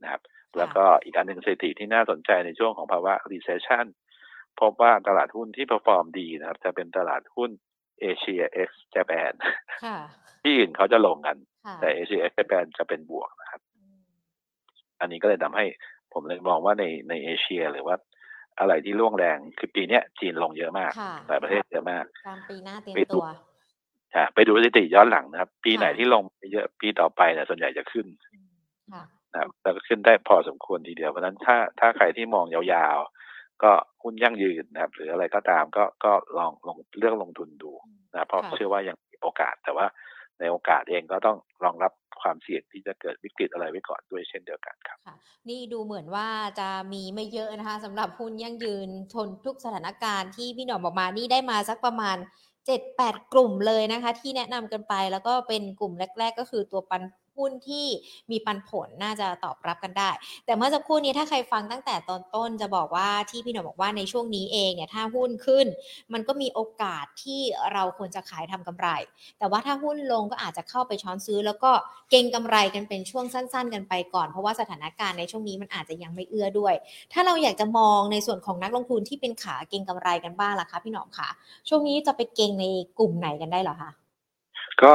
[0.03, 0.23] นะครับ
[0.59, 3.87] แล้วก็อีกอันหนึ่งสถิติที่น่าสนใจในช่วงของภาวะ recession
[4.61, 7.51] พบว่าตลาดหุ้นที่ perform ดีนะครับ จะเป็นตลาดหุ้น
[8.01, 9.33] Asia ex Japan
[10.43, 11.37] ที่อื่นเขาจะลงกัน
[11.81, 13.61] แต่ Asia ex Japan จะเป็นบวกนะครับ
[15.01, 15.65] อันนี้ก็เลยทำให้
[16.13, 17.97] ผมเลยมองว่าในในเอเชียหรือว่า
[18.59, 20.93] อะไรที่ร่วงแรงคือปีนี้จีนลงเยอะมาก
[21.29, 23.25] หลายประเทศเยอะมากกลางปีหน้าเตรียมตัว
[24.35, 28.07] ไปดูสถิติย้อนหลังนะครับ ปีไหนที่ลงเยอะปีต่อไปเนี่ยส่วนใหญ่จะขึ้น
[29.33, 33.20] นะครับแล้วก็ขึ้นได้พอสมควรทีเดียวเพราะนั้นถ้าถ้าใครที่มองยาวๆ
[33.63, 37.71] ก็หุ้นยั่งยืนนะครับ หรืออะไรก็ตามก็ก็ลองลงเลือกลงทุนดู
[38.13, 39.87] นะเพราะเชื่อว่ายังมีโอกาสแต่ว่า
[40.41, 44.99] ในโอกาสเองก็ต้องรองรับความเสี่ยงที่จะเกิดวิกฤตอะไรไว้ก่อนด้วยเช่นเดียวกันครับ
[45.49, 46.29] นี่ดูเหมือนว่า
[46.61, 52.17] จะมีไม่เยอะนะคะสำหรับหุ้นยั่งยืนทนทุกสถานการณ์ที่พี่หน่อมบอกมานี่ได้มาสักประมาณ
[52.75, 57.03] 7-8 กลุ่มเลยนะคะ ที่แนะนำกันไปแล้วก็เป็นกลุ่มแรก ๆ ก็คือตัวปัน
[57.37, 57.87] หุ้นที่
[58.31, 60.11] มีปันผลน่าจะตอบรับกันได้
[60.47, 65.67] แต่เมื่อสักครู่นี้ถ้าใครฟังตั้งแต่ตอนต้นจะบอกว่าที่พี่หน่อบอกว่าในช่วงนี้เองเนี่ยถ้าหุ้นขึ้น
[66.13, 67.41] มันก็มีโอกาสที่
[67.73, 68.89] เราควรจะขายทำกำไร
[69.39, 71.71] แต่ว่าถ้าหุ้นลงก็อาจจะเข้าไปช้อนซื้อ แล้วก็
[72.11, 76.75] เก็งกำไรกันเป็นช่วงสั้น ๆ กันไปก่อน เพราะว่าสถานการณ์ในช่วงนี้มันอาจจะยังไม่เอื้อด้วย
[77.13, 81.29] ถ้าเราอยากจะมองในส่วนของนักลงทุนที่เป็นขาเก็งกำไรกันบ้างล่ะคะพี่หนอมคะ
[81.69, 82.65] ช่วงนี้จะไปเก็งใน
[82.99, 83.91] กลุ่มไหนกันได้หรอคะ
[84.83, 84.93] ก็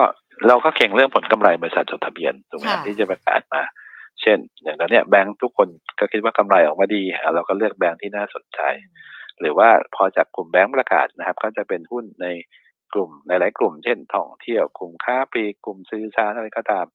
[0.47, 3.61] เราก็เข่งเรื่องผลกำไรบริษัทจดทะเบียนถูกไหมที่จะประกาศมา
[4.21, 5.67] เช่น อย่างนั้นเนี่ยแบงค์ทุกคน
[5.99, 7.03] ก็คิดว่ากำไรออกมาดี
[7.35, 8.59] เราก็เลือกแบงค์ที่น่าสนใจ
[9.39, 12.27] หรือว่าพอจากกลุ่มแบงค์ประกาศนะครับ ก็จะเป็นหุ้นใน
[12.93, 16.85] กลุ่มหลาย ๆ กลุ่ม เช่นท่องเที่ยวกลุ่มค้าปลีกกลุ่มซื้อช้าอะไรก็ตาม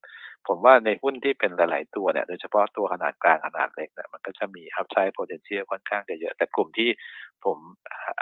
[0.47, 6.89] ผมว่าในหุ้นที่เป็นหลาย ๆ ตัวเนี่ยโดยเฉพาะตัวขนาดกลางขนาดเล็กเนี่ยมันก็จะมีอัพไซด์ potential ค่อนข้างจะเยอะแต่กลุ่มที่
[7.45, 7.59] ผม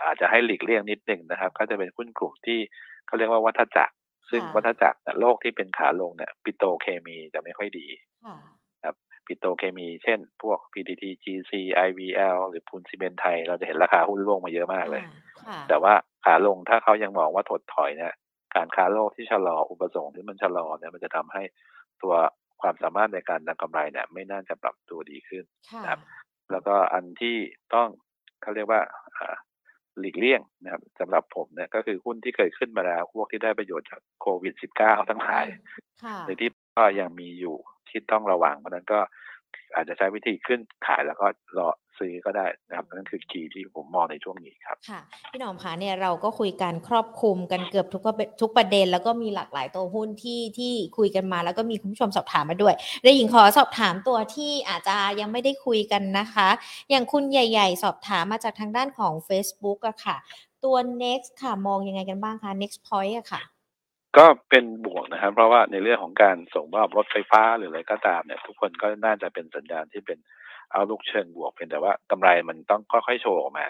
[0.04, 2.58] อาจจะให้หลีกเลี่ยงนิดนึงนะครับ ก็จะเป็นหุ้นกลุ่มที่
[3.06, 3.94] เขาเรียกว่าวัฏจักร
[4.30, 7.86] ซึ่งวัฏจักรโลกที่เป็นขาลงเนี่ยปิโตเคมีจะไม่ค่อยดี
[8.84, 8.94] ครับ
[9.26, 11.52] ปิโตเคมี เช่น พวก PTT GC
[11.88, 15.02] IVL หรือปูนซีเมนไทย เราจะเห็นราคาหุ้นร่วงมาเยอะมากเลย
[15.68, 18.12] แต่ว่าขาลงถ้าเขายังมองว่าถดถอยเนี่ย
[18.56, 21.42] การค้าโลกที่ชะลออุปสงค์ที่มันชะลอเนี่ยมันจะทำให้
[22.02, 22.14] ตัว
[22.62, 25.44] ความสามารถในการดังกำไรเนี่ยไม่น่าจะปรับตัวดีขึ้น
[25.86, 26.00] ครับ
[26.50, 27.36] แล้วก็อันที่
[27.74, 27.88] ต้อง
[28.42, 28.80] เขาเรียกว่า
[30.00, 35.46] หลีกเลี่ยงนะครับสำหรับผมเนี่ยก็คือหุ้นที่เคยขึ้นมาแล้วพวกที่ได้ประโยชน์จากโควิด -19 ทั้งหลาย
[36.24, 37.56] หรือที่ก็ยังมีอยู่
[37.88, 39.00] ที่ต้องระวังเพราะนั้นก็
[39.74, 41.26] อาจจะใช้วิธีขึ้นขายแล้วก็
[41.58, 41.68] รอ
[41.98, 48.02] ซื้อก็ได้นะครับนั่นคือคีย์ที่ผมมองในช่วงนี้ครับค่ะพี่หนอมคะเนี่ยเราก็คุยกันครอบคลุมกันเกือบทุก
[48.40, 56.48] ทุกประเด็น แล้วก็มีหลากหลายตัวหุ้นที่ที่คุยกันมา แล้วก็มีคุณผู้ชมสอบถามมาด้วยเรยหญิงขอสอบถามตัวที่อาจจะยังไม่ได้คุยกันนะคะ
[56.90, 60.16] อย่างคุณใหญ่ ๆ สอบถามมาจากทางด้านของ Facebook อะค่ะ
[60.64, 63.40] ตัว next ค่ะมองยังไงกันบ้างคะ next point อะค่ะ
[64.16, 70.18] ก็เป็นบวกนะครับ เพราะว่าในเรื่องของการส่งมอบรถไฟฟ้าหรืออะไรก็ตามเนี่ย ทุกคนก็น่าจะเป็นสัญญาณที่เป็น
[70.72, 73.66] เอาลุกเชิงบวกเพียงแต่ว่ากำไรมันต้องค่อยๆโชว์ออกมา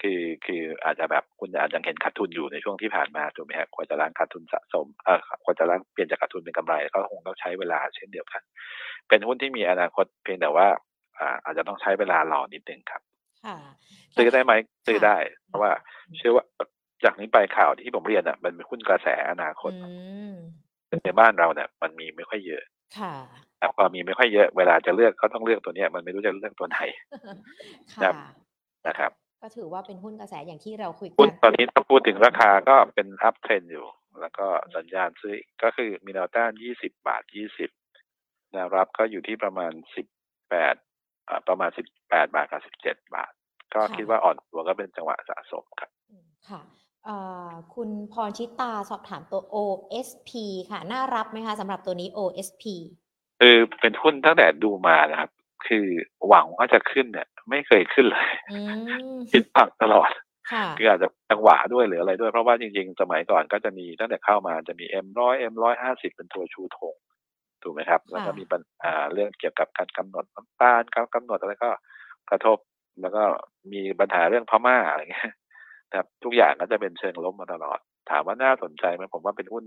[0.00, 8.42] คือคืออาจจะแบบคุณอาจจะเห็นขาดทุนอยู่ในช่วงที่ผ่านมาถูกไหมฮะกว่าจะล้างขาดทุนสะสมเอ่อกว่าจะล้างเปลี่ยนจากขาดทุนเป็นกำไรก็คงต้องใช้เวลาเช่นเดียวกัน
[9.08, 10.66] เป็นหุ้นที่มีอนาคตเพียงแต่ว่า
[11.18, 13.02] อ่าอาจจะต้องใช้เวลารอนิดนึงครับ
[13.44, 13.56] ค่ะ
[14.16, 14.52] ซื้อได้ไหม
[14.86, 15.72] ซื้อได้ค่ะเพราะว่า
[16.16, 16.44] เชื่อว่า
[17.04, 19.92] จากนี้ไปข่าวที่ผมเรียนอะ มันเป็นหุ้นกระแสอนาคตอื
[20.32, 20.34] ม
[21.04, 22.62] ในบ้านเราเนี่ยมันมีไม่ค่อยเยอะ
[22.98, 23.14] ค่ะ
[23.58, 26.78] แต่พอมีไม่ค่อยเยอะเวลาจะเลือกก็ต้องเลือกตัวเนี้ยมันไม่รู้จะเลือกตัวไหน
[28.02, 28.32] ครัค่ะบ
[28.86, 29.10] นะครับ
[29.42, 33.86] ก็ถือว่าเป็นหุ้นกระแสอย่างที่เราคุยกัหุ้นตอนนี้ถ้าพูดถึงราคาก็เป็นอัพเทรนอยู่
[34.20, 34.46] แล้วก็
[34.76, 37.22] สัญญาณซื้อก็คือมีแนวต้าน 20 บาท
[37.86, 39.72] 20แนวรับก็อยู่ที่ประมาณ
[40.50, 40.52] 18
[41.28, 41.70] อ่าประมาณ
[42.00, 43.32] 18 บาทกับ 17 บาท
[43.74, 46.87] ก็คิดว่าอ่อนตัวก็เป็นจังหวะสะสมครับอืมค่ะเอ่อ
[47.74, 50.30] คุณพรชิตาสอบถามตัว OSP
[50.70, 52.64] ค่ะ น่ารับไหมคะสำหรับตัวนี้ OSP
[53.40, 55.30] คือเป็นหุ้นตั้งแต่ดูมานะครับ
[55.66, 55.86] คือ
[56.28, 58.58] หวังว่าจะขึ้นเนี่ย ไม่เคยขึ้นเลยอื
[59.14, 60.10] มผิดพักตลอด
[60.52, 66.94] ค่ะคืออาจจะจังหวะด้วยหรืออะไรด้วย เพราะว่าจริงๆ สมัยก่อนก็จะมีตั้งแต่เข้ามาจะมี M ร้อย M ร้อยห้าสิบเป็นตัวชูธง
[67.62, 71.70] ถูกไหมครับ แล้วก็มีปัญหาเรื่องเกี่ยวกับการกำหนดน้ำตาลการกำหนดอะไรก็
[72.30, 72.58] กระทบ
[73.00, 73.22] แล้วก็
[73.72, 75.36] มีปัญหาเรื่องพม่าอะไรเงี้ยนะ
[75.94, 77.78] ครับทุกอย่างก็จะเป็นเชิงล้มมาตลอด
[78.10, 79.64] ถามว่าน่าสนใจไหมผมว่าเป็นหุ้น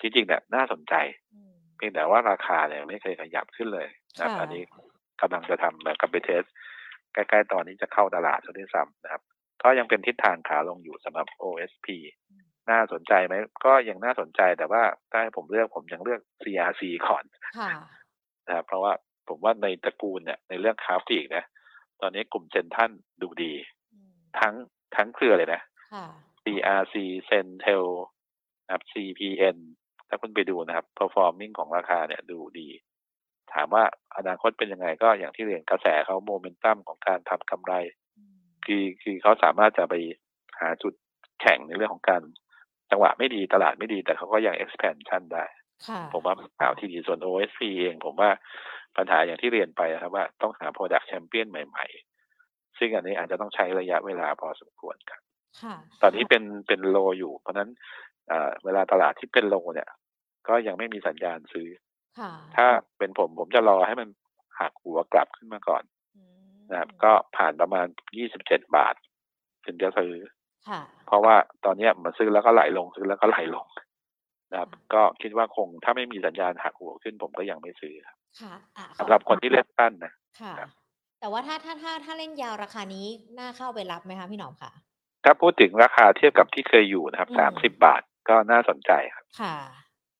[0.00, 0.94] ที่จริงเนี่ยน่าสนใจ
[1.32, 4.62] อืมเพียงแต่ว่าราคาเนี่ยไม่เคยขยับขึ้นเลยนะครับค่ะอันนี้
[5.20, 6.42] กำลังจะทำแบบกับไปเทส
[7.12, 9.22] ใกล้ๆตอนนี้จะเข้าตลาดซะด้วยซ้ำนะครับ
[9.62, 11.86] ก็ยังเป็นทิศทางขาลงอยู่สำหรับ OSP
[12.70, 13.34] น่าสนใจไหม
[13.64, 17.24] ก็ยังน่าสนใจแต่ว่าถ้าให้ผมเลือกผมยังเลือก CRC ก่อน
[17.58, 17.72] ค่ะ
[18.46, 18.92] นะครับเพราะว่า
[19.28, 21.44] ผมว่าในตระกูลเนี่ยในเรื่องคราฟติกนะ
[22.00, 22.90] ตอนนี้กลุ่มเซนทัน
[23.22, 23.52] ดูดี
[23.92, 24.54] อืมทั้ง
[24.96, 25.60] ทั้งเครือเลยนะ
[25.92, 26.06] ค่ะ
[26.42, 26.94] CRC
[27.28, 27.84] Centel
[28.64, 29.56] นะครับ CPN
[30.08, 32.68] ถ้าคุณไปดูนะครับ performing ของราคาเนี่ยดูดี
[33.52, 33.84] ถามว่า
[34.16, 37.74] อนาคตเป็นยังไงก็อย่างที่เรียนกระแสเขาโมเมนตัมของการทำกำไร
[38.16, 39.94] อืมคือคือเขาสามารถจะไป
[40.60, 40.94] หาจุด
[41.40, 42.22] แข่งในเรื่องของการ
[42.90, 45.44] จังหวะไม่ดีตลาดไม่ดี แต่เขาก็ยัง expansion ได้
[45.88, 48.30] ค่ะผมว่าเป็นข่าวที่ดีส่วน OSP เอง ผมว่า
[48.96, 52.15] ปัญหาอย่างที่เรียนไปนะครับว่าต้องหา product champion ใหม่ๆ
[52.78, 55.20] ซึ่งอันนี้อาจจะต้องใช้ระยะเวลาพอสมควรครับ
[55.62, 57.68] ค่ะตอนนี้เป็นเป็นโลอยู่ เพราะฉะนั้น
[58.28, 59.88] เอ่อเวลาตลาดที่เป็นโลเนี่ย
[60.48, 61.68] ก็ยังไม่มีสัญญาณซื้อ
[62.18, 62.66] ค่ะถ้า
[62.98, 64.08] เป็นผมผมจะรอให้มัน
[64.60, 65.84] หักหัวกลับขึ้นมาก่อน
[66.16, 66.22] อื
[66.54, 67.86] มนะครับ ก็ผ่านประมาณ
[68.28, 68.94] 27บาท
[69.66, 70.12] ถึงจะซื้อ
[70.68, 73.66] ค่ะเพราะว่าตอนเนี้ยมันซื้อแล้วก็ไหลลงซื้อแล้วก็ไหลลง
[74.52, 80.70] นะครับ ก็คิดว่าคงถ้าไม่มีสัญญาณหักหัวขึ้นผมก็ยังไม่ซื้อครับค่ะอะสำหรับคนที่เล่นสั้นนะค่ะครับ
[81.26, 83.06] แต่ว่าถ้าถ้าถ้าถ้าเล่นยาวราคานี้
[83.38, 84.70] น่าเข้าไปรับไหมคะพี่หนอมค่ะ
[85.24, 89.56] ถ้าพูดถึงราคาเทียบกับที่เคยอยู่นะครับอืมสามสิบบาทก็น่าสนใจครับ ค่ะ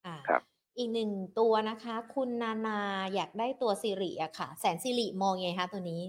[0.05, 0.41] อ่าครับ
[0.77, 2.79] อีกหนึ่งตัวนะคะ คุณนานา
[3.13, 6.01] อยากได้ตัวสิริอะค่ะ แสนสิริมองไงคะตัวนี้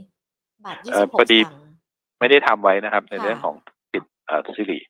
[0.64, 1.66] บาทยี่เอ่สิอบหพอกดีตังค์
[2.20, 3.56] ไม่ได้ทำไว้นะครับ ในค่ะเรื่องของ
[3.92, 4.80] ปิดเอ่อซิริ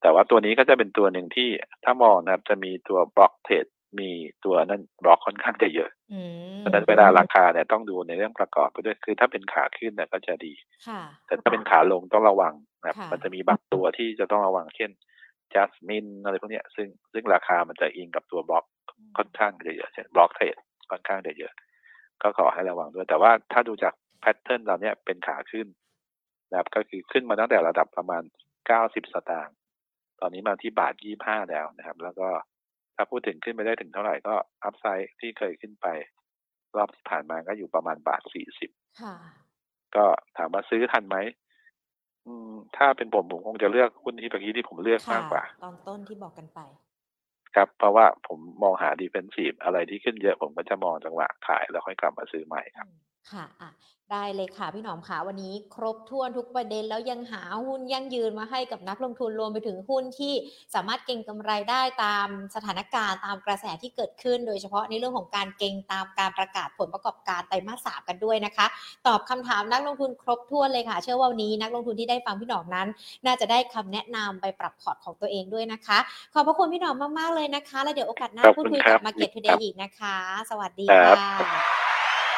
[0.00, 1.48] แต่ว่าตัวนี้ก็จะเป็นตัวหนึ่งที่
[1.84, 3.66] ถ้ามองนะครับ จะมีตัวบล็อกเทรด
[4.00, 4.10] มี
[4.44, 6.20] ตัวนั้นบล็อกค่อนข้างจะเยอะอื
[6.54, 10.52] มเพราะฉะนั้นเวลาราคาเนี่ยต้องดูในเรื่องประกอบไปด้วยคือถ้าเป็นขาขึ้นเนี่ยก็จะดี
[10.88, 14.90] ค่ะแต่ถ้าเป็นขาลงต้องระวังนะครับค่ะมันจะมีบางตัวที่จะต้องระวังเช่น
[15.54, 18.64] จัสมินอะไรพวกเนี้ยซึ่งซึ่งราคามันจะอิงกับตัวบล็อก
[19.18, 20.56] ค่อนข้างจะเยอะเช่นบล็อกเทรด
[20.90, 21.52] ค่อนข้างจะเยอะ
[22.22, 25.66] ก็ขอให้ระวังด้วย แต่ว่าถ้าดูจากแพทเทิร์นเราเนี้ยเป็นขาขึ้น
[26.50, 28.22] นะครับก็คือขึ้นมาตั้งแต่ระดับประมาณ
[28.68, 29.56] 90 สตางค์
[30.20, 32.28] ตอนนี้มาที่บาท 25 แล้วนะครับ แล้วก็
[32.96, 34.34] ถ้าพูดถึงขึ้นไปได้ถึงเท่าไหร่ก็
[34.64, 35.86] upside ที่เคยขึ้นไป
[36.76, 38.22] รอบที่ผ่านมาก็อยู่ประมาณบาท
[38.62, 39.14] 40ค่ะ
[39.96, 40.04] ก็
[40.36, 41.16] ถามว่าซื้อทันไหม
[42.26, 46.60] อืมถ้าเป็นผมผมคงจะเลือกหุ้นที่เมื่อกี้ที่ผมเลือกค่ะมากกว่า ตอนต้นที่บอกกันไป
[47.54, 52.96] ครับ เพราะว่าผมมองหา defensive อะไรที่ขึ้นเยอะผมก็จะมองจังหวะขายแล้วค่อยกลับมาซื้อใหม่ครับอืม
[53.32, 53.70] ค่ะอะ
[54.12, 60.34] ได้เลยค่ะพี่หนอมค่ะวันนี้ครบถ้วนทุกประเด็นแล้วยังหาหุ้นยั่งยืนมาให้กับนักลงทุนรวมไปถึงหุ้นที่
[60.74, 68.66] สามารถเก็งกำไรได้ตามสถานการณ์ตามกระแสที่เกิดขึ้น โดยเฉพาะในเรื่องของการเก็งตามการประกาศผลประกอบการไตรมาสสามกันด้วยนะคะ
[69.06, 72.88] ตอบคำถามนักลงทุนครบถ้วนเลยค่ะ เชื่อว่าวันนี้นักลงทุนที่ได้ฟังพี่หนอมนั้น
[73.26, 75.98] น่าจะได้คำแนะนำไปปรับพอร์ตของตัวเองด้วยนะคะ
[76.34, 80.16] ขอบพระคุณพี่หนอมมากๆเลยนะคะ แล้วเดี๋ยวโอกาสหน้าขอบพูคุดณคุยครักับบ Market ครั Today บอีกนะคะ
[80.50, 81.42] สวัสดีครัค่ะบ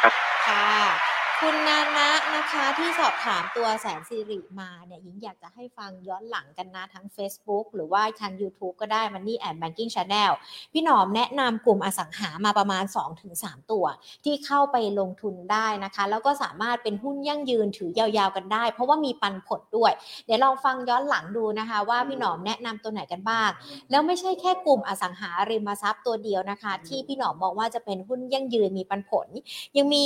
[0.03, 0.13] ครับ
[0.47, 10.33] ค่ะ คุณนานะนะคะที่สอบถามตัวแสนสิริมาเนี่ยหญิงอยากจะให้ฟังย้อนหลังกันนะทั้ง Facebook หรือว่าทาง YouTube ก็ได้ Money and Banking Channel
[10.73, 12.85] พี่หนอมแนะนำกลุ่มอสังหามาประมาณ
[13.27, 13.85] 2-3 ตัว
[14.25, 19.93] ที่เข้าไปลงทุนได้นะคะ แล้วก็สามารถเป็นหุ้นยั่งยืนถือยาวๆกันได้ เพราะว่ามีปันผลด้วย
[20.27, 23.51] เดี๋ยวลองฟังย้อนหลังดูนะคะ ว่าพี่หนอมแนะนำตัวไหนกันบ้าง
[23.91, 29.29] แล้วไม่ใช่แค่กลุ่มอสังหาริมทรัพย์ตัวเดียวนะคะ ที่พี่หนอมมองว่าจะเป็นหุ้นยั่งยืนมีปันผล
[29.77, 30.05] ยังมี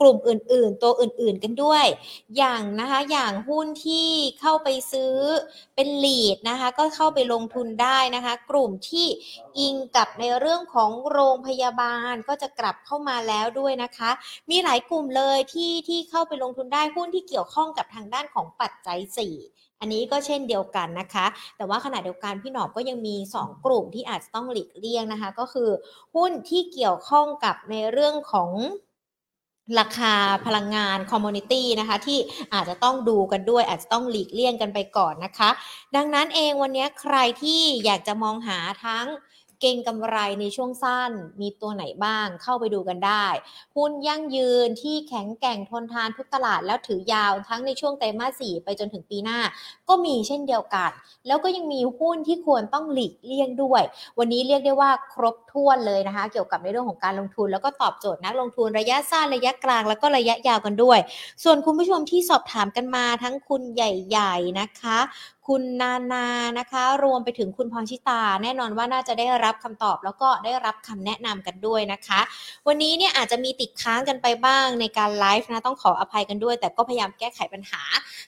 [0.00, 1.84] กลุ่มอื่นๆตัวอื่นๆกันด้วย
[2.36, 4.08] อย่างนะคะอย่างหุ้นที่
[4.40, 5.14] เข้าไปซื้อ
[5.74, 9.06] เป็นลีดนะคะก็เข้าไปลงทุนได้นะคะ กลุ่มที่
[9.58, 14.10] อิงกับในเรื่องของโรงพยาบาลก็จะกลับเข้ามาแล้วด้วยนะคะ
[14.50, 25.70] มีหลายกลุ่มเลยที่ที่เข้าไปลงทุนได้หุ้นที่เกี่ยวข้องกับทางด้านของปัจจัย 4อันนี้ก็เช่นเดียวกันนะคะ แต่ว่าขณะเดียวกันพี่หนอมก็ยังมี 2 กลุ่มที่อาจจะต้องหลีกเลี่ยงนะคะ ก็คือ
[26.16, 28.50] หุ้นที่เกี่ยวข้องกับในเรื่องของ
[29.80, 30.14] ราคา
[30.46, 32.18] พลังงานคอมมูนิตี้นะคะที่
[32.54, 35.50] อาจจะต้องดูกันด้วย อาจจะต้องหลีกเลี่ยงกันไปก่อนนะคะ
[35.96, 39.06] ดังนั้นเองวันนี้ใครที่อยากจะมองหาทั้ง
[39.62, 43.26] เก่งกำไรในช่วงสั้นมีตัวไหนบ้างเข้าไปดูกันได้
[43.76, 49.38] หุ้นยั่งยืนที่แข็งแกร่งทนทานทุกตลาดแล้วถือยาวทั้งในช่วงไตรมาสสี่ไปจนถึงปีหน้า
[49.88, 50.90] ก็มีเช่นเดียวกัน
[51.26, 53.82] แล้วก็ยังมีหุ้นที่ควรต้องหลีกเลี่ยงด้วย
[54.18, 60.98] วันนี้เรียกได้ว่าครบ ถ้วนเลยนะคะ เกี่ยวกับในเรื่องของการลงทุน แล้วก็ตอบโจทย์นักลงทุนระยะสั้นระยะกลาง แล้วก็ระยะยาวกันด้วย
[61.44, 64.98] ส่วนคุณผู้ชมที่สอบถามกันมาทั้งคุณใหญ่ๆนะคะ
[65.48, 66.26] คุณนานา
[66.58, 72.20] นะคะ รวมไปถึงคุณพรชิตา แน่นอนว่าน่าจะได้รับคำตอบ แล้วก็ได้รับคำแนะนำกันด้วยนะคะ
[72.66, 77.82] วันนี้เนี่ยอาจจะมีติดค้างกันไปบ้างในการไลฟ์นะต้องขออภัยกันด้วย แต่ก็พยายามแก้ไขปัญหา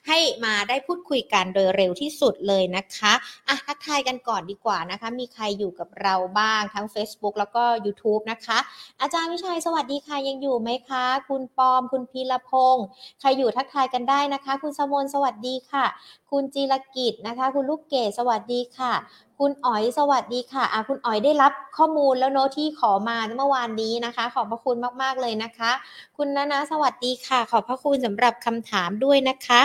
[0.07, 3.13] ให้มาได้พูดคุยกันโดยเร็วที่สุดเลยนะคะ
[3.47, 8.57] อะทักทายกันก่อนดีกว่านะคะ มีใครอยู่กับเราบ้างทั้ง Facebook แล้วก็ YouTube นะคะ
[9.01, 12.85] อาจารย์วิชัยสวัสดีค่ะยังอยู่ไหมคะ คุณปอม คุณพีรพงศ์
[13.19, 15.85] ใครอยู่ทักทายกันได้นะคะ คุณสมนสวัสดีค่ะ
[16.31, 18.93] คุณจีรกิจนะคะ คุณลูกเกดสวัสดีค่ะ
[19.39, 25.71] คุณอ๋อยสวัสดีค่ะอะคุณอ๋อยได้รับข้อมูลแล้วโน้ตที่ขอมาเมื่อวานนี้นะคะ ขอบพระคุณมากๆเลยนะคะ
[26.17, 29.61] คุณนานาสวัสดีค่ะ ขอบพระคุณสำหรับคำถามด้วยนะคะ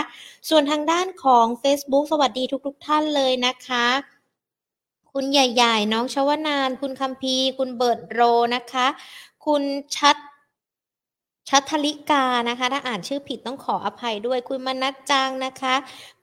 [0.49, 3.85] ส่วนทางด้านของ Facebook สวัสดีทุกๆท่านเลยนะคะ
[5.13, 8.19] คุณใหญ่ๆ น้องชวนาน คุณคัมพีคุณเบิร์ดโร
[8.55, 8.87] นะคะ
[9.45, 9.63] คุณ
[9.97, 10.15] ชัด
[11.49, 15.75] ชัทลิกานะคะ ถ้าอ่านชื่อผิดต้องขออภัยด้วย คุณมนัสจังนะคะ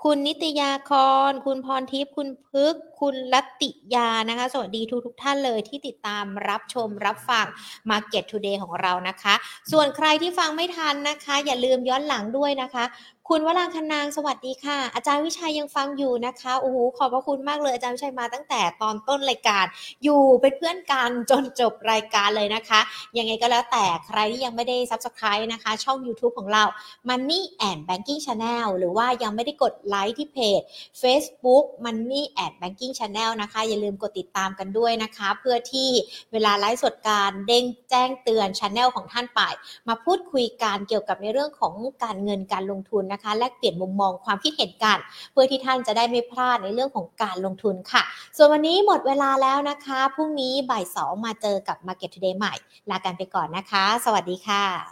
[0.03, 0.93] คุณนิตยาค
[1.29, 7.47] ร คุณพรทิพย์ คุณพึก คุณลัตติยานะคะ สวัสดีทุกทุกท่านเลยที่ติดตามรับชมรับฟัง
[7.91, 9.35] Market Today ของเรานะคะ
[9.73, 12.85] ส่วนใครที่ฟังไม่ทันนะคะ อย่าลืมย้อนหลังด้วยนะคะ
[13.33, 19.65] คุณวรางคนางสวัสดีค่ะ อาจารย์วิชัยยังฟังอยู่นะคะโอ้โหขอบพระคุณมากเลยอาจารย์วิชัยมาตั้งแต่ตอนต้นรายการ
[20.05, 22.81] อยู่เป็นเพื่อนกันจนจบรายการเลยนะคะ
[23.19, 26.65] ยังไงก็แล้วแต่ใครที่ยังไม่ได้ Subscribe นะคะ ช่อง YouTube ของเรา
[27.09, 30.61] Money and Banking Channel หรือว่ายังไม่ได้กดไลค์ที่เพจ
[31.03, 35.91] Facebook Money and Banking Channel นะคะ อย่าลืมกดติดตามกันด้วยนะคะ เพื่อที่
[36.33, 39.41] เวลาไลฟ์สดการเด้งแจ้งเตือน Channel ของท่านไป
[39.89, 41.75] มาพูดคุยกันเกี่ยวกับในเรื่องของ
[42.05, 44.99] การเงินการลงทุนนะนะคะแลกเปลี่ยนมุมมองความคิดเห็นกัน
[45.33, 48.03] เพื่อที่ท่านจะได้ไม่พลาดในเรื่องของการลงทุนค่ะ
[48.37, 52.55] ส่วนวันนี้หมดเวลาแล้วนะคะพรุ่งนี้บ่ายสองมาเจอกับ Market Today ใหม่
[52.91, 54.89] ลากันไปก่อนนะคะ สวัสดีค่ะ